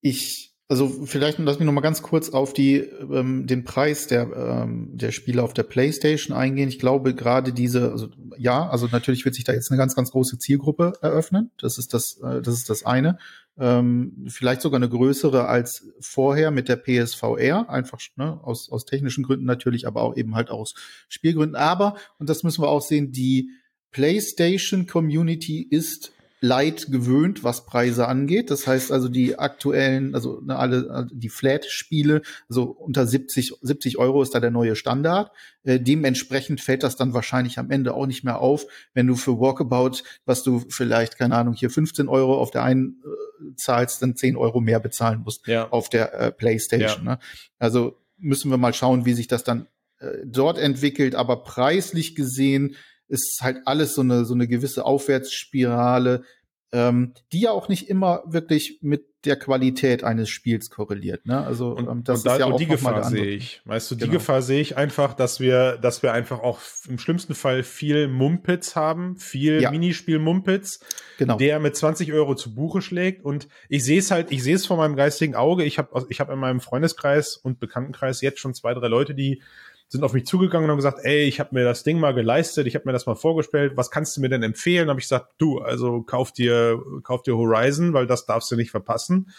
[0.01, 4.29] ich also vielleicht lass mich noch mal ganz kurz auf die ähm, den Preis der
[4.35, 6.67] ähm, der Spiele auf der PlayStation eingehen.
[6.67, 10.11] Ich glaube gerade diese also ja, also natürlich wird sich da jetzt eine ganz ganz
[10.11, 11.51] große Zielgruppe eröffnen.
[11.57, 13.17] Das ist das äh, das ist das eine.
[13.57, 19.23] Ähm, vielleicht sogar eine größere als vorher mit der PSVR, einfach ne, aus aus technischen
[19.23, 20.75] Gründen natürlich, aber auch eben halt aus
[21.07, 21.55] Spielgründen.
[21.55, 23.51] Aber und das müssen wir auch sehen, die
[23.91, 28.51] PlayStation Community ist Light gewöhnt, was Preise angeht.
[28.51, 34.21] Das heißt also die aktuellen, also ne, alle die Flat-Spiele, also unter 70, 70 Euro
[34.21, 35.31] ist da der neue Standard.
[35.63, 39.39] Äh, dementsprechend fällt das dann wahrscheinlich am Ende auch nicht mehr auf, wenn du für
[39.39, 44.15] Walkabout, was du vielleicht, keine Ahnung, hier 15 Euro auf der einen äh, zahlst, dann
[44.15, 45.69] 10 Euro mehr bezahlen musst ja.
[45.69, 47.05] auf der äh, PlayStation.
[47.05, 47.11] Ja.
[47.13, 47.19] Ne?
[47.57, 49.67] Also müssen wir mal schauen, wie sich das dann
[49.99, 51.15] äh, dort entwickelt.
[51.15, 52.75] Aber preislich gesehen
[53.07, 56.23] ist halt alles so eine, so eine gewisse Aufwärtsspirale,
[56.71, 61.25] ähm, die ja auch nicht immer wirklich mit der Qualität eines Spiels korreliert.
[61.25, 61.45] Ne?
[61.45, 63.61] Also und, ähm, das und da, ist ja auch die Gefahr sehe ich.
[63.65, 64.13] Weißt du, die genau.
[64.13, 68.75] Gefahr sehe ich einfach, dass wir, dass wir einfach auch im schlimmsten Fall viel Mumpitz
[68.75, 69.71] haben, viel ja.
[69.71, 70.79] Minispiel Mumpitz,
[71.17, 71.37] genau.
[71.37, 73.23] der mit 20 Euro zu Buche schlägt.
[73.23, 75.63] Und ich sehe es halt, ich sehe es vor meinem geistigen Auge.
[75.63, 79.41] Ich habe, ich habe in meinem Freundeskreis und Bekanntenkreis jetzt schon zwei, drei Leute, die
[79.89, 82.67] sind auf mich zugegangen und haben gesagt, ey, ich habe mir das Ding mal geleistet,
[82.67, 84.89] ich habe mir das mal vorgestellt, was kannst du mir denn empfehlen?
[84.89, 88.71] Habe ich gesagt, du, also kauf dir, kauf dir Horizon, weil das darfst du nicht
[88.71, 89.29] verpassen.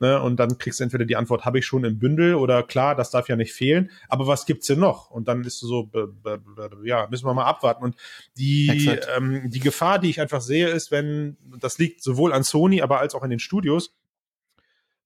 [0.00, 0.20] Ne?
[0.22, 3.10] Und dann kriegst du entweder die Antwort, habe ich schon im Bündel oder klar, das
[3.10, 3.90] darf ja nicht fehlen.
[4.08, 5.10] Aber was gibt's denn noch?
[5.10, 5.90] Und dann ist so,
[6.84, 7.84] ja, müssen wir mal abwarten.
[7.84, 7.96] Und
[8.38, 12.80] die, ähm, die Gefahr, die ich einfach sehe, ist, wenn, das liegt sowohl an Sony,
[12.80, 13.97] aber als auch in den Studios,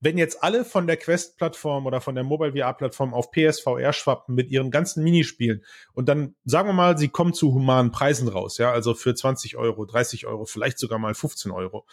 [0.03, 4.51] wenn jetzt alle von der Quest-Plattform oder von der Mobile VR-Plattform auf PSVR schwappen mit
[4.51, 8.73] ihren ganzen Minispielen und dann sagen wir mal, sie kommen zu humanen Preisen raus, ja,
[8.73, 11.87] also für 20 Euro, 30 Euro, vielleicht sogar mal 15 Euro,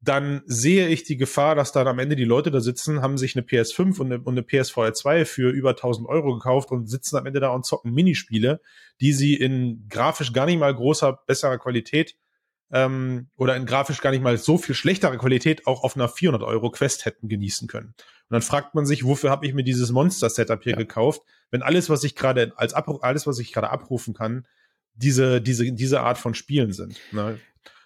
[0.00, 3.36] dann sehe ich die Gefahr, dass dann am Ende die Leute da sitzen, haben sich
[3.36, 7.16] eine PS5 und eine, und eine PSVR 2 für über 1000 Euro gekauft und sitzen
[7.16, 8.60] am Ende da und zocken Minispiele,
[9.00, 12.16] die sie in grafisch gar nicht mal großer, besserer Qualität
[12.72, 16.42] ähm, oder in grafisch gar nicht mal so viel schlechterer Qualität auch auf einer 400
[16.42, 17.88] Euro Quest hätten genießen können.
[17.88, 20.78] Und dann fragt man sich, wofür habe ich mir dieses Monster-Setup hier ja.
[20.78, 24.46] gekauft, wenn alles, was ich gerade als Abruf, alles, was ich gerade abrufen kann,
[24.94, 26.96] diese, diese, diese Art von Spielen sind.
[27.12, 27.38] Ne?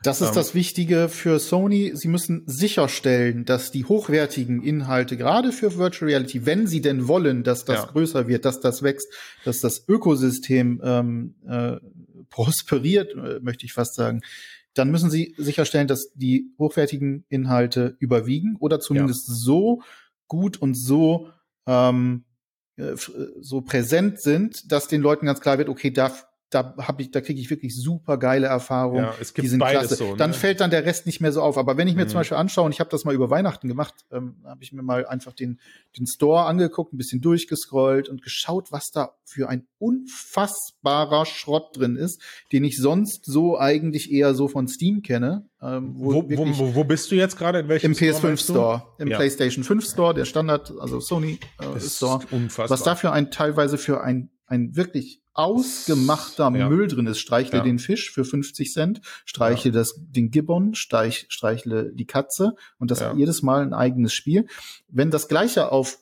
[0.03, 1.93] Das ist ähm, das Wichtige für Sony.
[1.95, 7.43] Sie müssen sicherstellen, dass die hochwertigen Inhalte, gerade für Virtual Reality, wenn sie denn wollen,
[7.43, 7.87] dass das ja.
[7.87, 9.09] größer wird, dass das wächst,
[9.45, 11.77] dass das Ökosystem ähm, äh,
[12.29, 14.21] prosperiert, äh, möchte ich fast sagen,
[14.75, 19.35] dann müssen sie sicherstellen, dass die hochwertigen Inhalte überwiegen oder zumindest ja.
[19.35, 19.83] so
[20.27, 21.31] gut und so
[21.67, 22.25] ähm,
[22.77, 22.97] äh,
[23.41, 26.13] so präsent sind, dass den Leuten ganz klar wird, okay, da
[26.55, 29.05] da habe ich, da kriege ich wirklich super geile Erfahrungen.
[29.05, 29.97] Ja, es gibt die sind klasse.
[29.97, 30.17] So, ne?
[30.17, 31.59] Dann fällt dann der Rest nicht mehr so auf.
[31.59, 32.09] Aber wenn ich mir mhm.
[32.09, 34.83] zum Beispiel anschaue, und ich habe das mal über Weihnachten gemacht, ähm, habe ich mir
[34.83, 35.59] mal einfach den,
[35.99, 41.97] den Store angeguckt, ein bisschen durchgescrollt und geschaut, was da für ein unfassbarer Schrott drin
[41.97, 45.49] ist, den ich sonst so eigentlich eher so von Steam kenne.
[45.61, 47.61] Ähm, wo, wo, wo, wo, bist du jetzt gerade?
[47.61, 49.17] In welchem Im PS5 Store, im ja.
[49.17, 52.21] PlayStation 5 Store, der Standard, also Sony äh, Store.
[52.31, 52.71] Unfassbar.
[52.71, 56.69] Was dafür ein teilweise für ein ein wirklich ausgemachter ja.
[56.69, 57.19] Müll drin ist.
[57.19, 57.65] Streichle ja.
[57.65, 59.79] den Fisch für 50 Cent, streichle ja.
[59.79, 64.47] das, den Gibbon, streich, streichle die Katze und das jedes Mal ein eigenes Spiel.
[64.89, 65.99] Wenn das Gleiche auf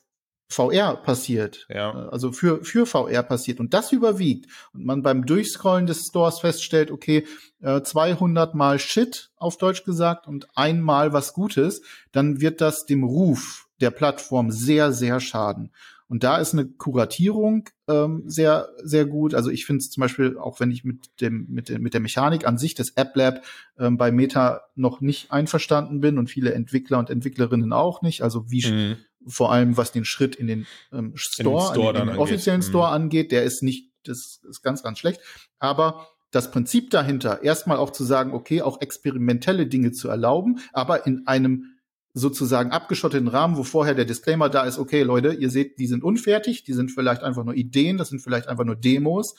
[0.53, 1.90] VR passiert, ja.
[1.90, 6.40] Äh, also für, für VR passiert und das überwiegt und man beim Durchscrollen des Stores
[6.40, 7.27] feststellt, okay,
[7.62, 13.03] 200 äh, mal Shit auf Deutsch gesagt und einmal was Gutes, dann wird das dem
[13.03, 15.73] Ruf der Plattform sehr, sehr schaden.
[16.12, 19.33] Und da ist eine Kuratierung ähm, sehr, sehr gut.
[19.33, 22.03] Also ich finde es zum Beispiel, auch wenn ich mit dem, mit, dem, mit der
[22.03, 23.42] Mechanik an sich des App Lab
[23.79, 28.20] ähm, bei Meta noch nicht einverstanden bin und viele Entwickler und Entwicklerinnen auch nicht.
[28.20, 28.96] Also wie mhm.
[29.27, 32.61] vor allem was den Schritt in den ähm, Store, in den, Store in den offiziellen
[32.61, 32.68] angeht.
[32.68, 32.94] Store mhm.
[32.94, 35.18] angeht, der ist nicht, das ist ganz, ganz schlecht.
[35.61, 41.07] Aber das Prinzip dahinter, erstmal auch zu sagen, okay, auch experimentelle Dinge zu erlauben, aber
[41.07, 41.71] in einem
[42.14, 46.05] sozusagen abgeschotteten Rahmen, wo vorher der Disclaimer da ist, okay, Leute, ihr seht, die sind
[46.05, 49.35] unfertig, die sind vielleicht einfach nur Ideen, das sind vielleicht einfach nur Demos.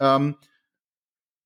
[0.00, 0.36] Ähm,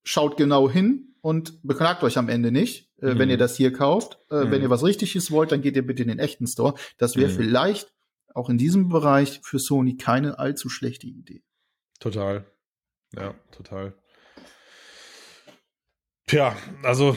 [0.03, 3.19] schaut genau hin und beklagt euch am Ende nicht, äh, mhm.
[3.19, 4.17] wenn ihr das hier kauft.
[4.31, 4.51] Äh, mhm.
[4.51, 6.73] Wenn ihr was Richtiges wollt, dann geht ihr bitte in den echten Store.
[6.97, 7.35] Das wäre mhm.
[7.35, 7.93] vielleicht
[8.33, 11.43] auch in diesem Bereich für Sony keine allzu schlechte Idee.
[11.99, 12.45] Total.
[13.15, 13.93] Ja, total.
[16.25, 17.15] Tja, also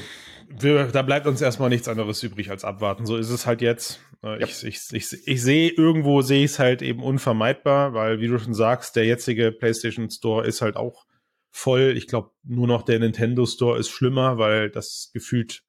[0.49, 3.07] wir, da bleibt uns erstmal nichts anderes übrig als abwarten.
[3.07, 4.01] So ist es halt jetzt.
[4.23, 8.29] Äh, ich, ich, ich, ich sehe, irgendwo sehe ich es halt eben unvermeidbar, weil, wie
[8.29, 11.07] du schon sagst, der jetzige PlayStation Store ist halt auch
[11.51, 11.95] voll.
[11.97, 15.63] Ich glaube, nur noch der Nintendo Store ist schlimmer, weil das gefühlt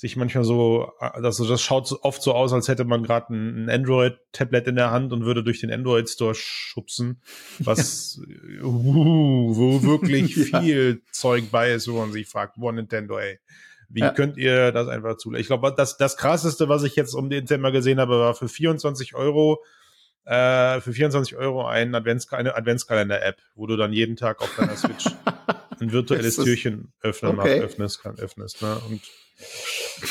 [0.00, 4.68] sich manchmal so, also das schaut oft so aus, als hätte man gerade ein Android-Tablet
[4.68, 7.20] in der Hand und würde durch den Android Store schubsen,
[7.58, 8.18] was
[8.62, 13.38] uh, wo wirklich viel Zeug bei ist, wo man sich fragt, wo Nintendo, ey.
[13.92, 14.10] Wie ja.
[14.12, 15.40] könnt ihr das einfach zulassen?
[15.40, 18.48] Ich glaube, das, das krasseste, was ich jetzt um den Thema gesehen habe, war für
[18.48, 19.64] 24 Euro,
[20.24, 24.76] äh, für 24 Euro ein Advents eine Adventskalender-App, wo du dann jeden Tag auf deiner
[24.76, 25.06] Switch
[25.80, 27.60] ein virtuelles Türchen öffnen okay.
[27.60, 28.80] öffnest, kann, öffnest, ne?
[28.88, 29.02] Und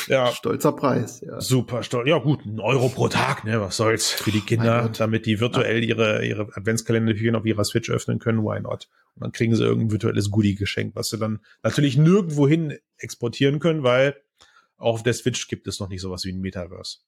[0.06, 0.26] ja.
[0.32, 1.40] Stolzer Preis, ja.
[1.40, 2.08] Super stolz.
[2.08, 3.60] Ja, gut, ein Euro pro Tag, ne?
[3.60, 8.18] Was soll's für die Kinder, damit die virtuell ihre, ihre Adventskalender auf ihrer Switch öffnen
[8.18, 8.88] können, why not?
[9.14, 13.58] Und dann kriegen sie irgendein virtuelles Goodie geschenkt, was sie dann natürlich nirgendwo hin exportieren
[13.58, 14.16] können, weil
[14.76, 16.98] auch auf der Switch gibt es noch nicht sowas wie ein Metaverse.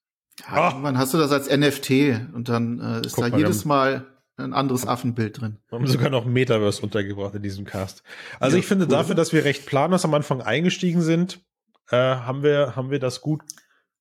[0.40, 3.64] Ja, irgendwann hast du das als NFT und dann äh, ist Guck da mal, jedes
[3.64, 4.06] Mal
[4.36, 5.58] ein anderes Affenbild drin.
[5.68, 8.02] Wir haben sogar noch Metaverse untergebracht in diesem Cast.
[8.40, 8.90] Also ja, ich finde cool.
[8.90, 11.40] dafür, dass wir recht planlos am Anfang eingestiegen sind,
[11.90, 13.42] äh, haben wir, haben wir das gut,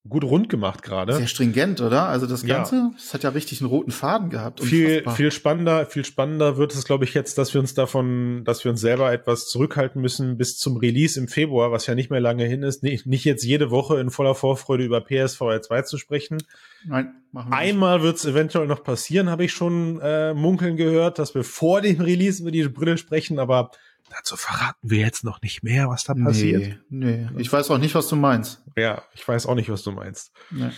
[0.07, 1.13] gut rund gemacht gerade.
[1.13, 2.07] Sehr stringent, oder?
[2.07, 2.91] Also das Ganze, ja.
[2.95, 4.59] das hat ja richtig einen roten Faden gehabt.
[4.63, 8.63] Viel, viel spannender, viel spannender wird es, glaube ich, jetzt, dass wir uns davon, dass
[8.63, 12.19] wir uns selber etwas zurückhalten müssen bis zum Release im Februar, was ja nicht mehr
[12.19, 12.81] lange hin ist.
[12.81, 16.39] Nicht, nicht jetzt jede Woche in voller Vorfreude über PSVR 2 zu sprechen.
[16.83, 21.19] Nein, machen wir Einmal wird es eventuell noch passieren, habe ich schon äh, munkeln gehört,
[21.19, 23.69] dass wir vor dem Release über die Brille sprechen, aber
[24.13, 26.79] Dazu verraten wir jetzt noch nicht mehr, was da passiert.
[26.89, 27.41] Nee, nee.
[27.41, 28.61] ich weiß auch nicht, was du meinst.
[28.75, 30.31] Ja, ich weiß auch nicht, was du meinst.
[30.49, 30.71] Nee.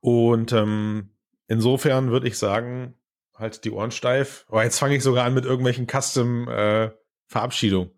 [0.00, 1.10] Und ähm,
[1.46, 2.94] insofern würde ich sagen,
[3.34, 4.44] halt die Ohren steif.
[4.48, 6.90] Aber jetzt fange ich sogar an mit irgendwelchen Custom äh,
[7.28, 7.90] Verabschiedungen.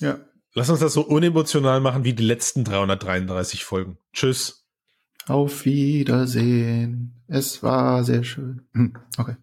[0.00, 0.18] Ja.
[0.52, 3.98] Lass uns das so unemotional machen wie die letzten 333 Folgen.
[4.12, 4.66] Tschüss.
[5.26, 7.24] Auf Wiedersehen.
[7.28, 8.66] Es war sehr schön.
[8.72, 9.36] Hm, okay.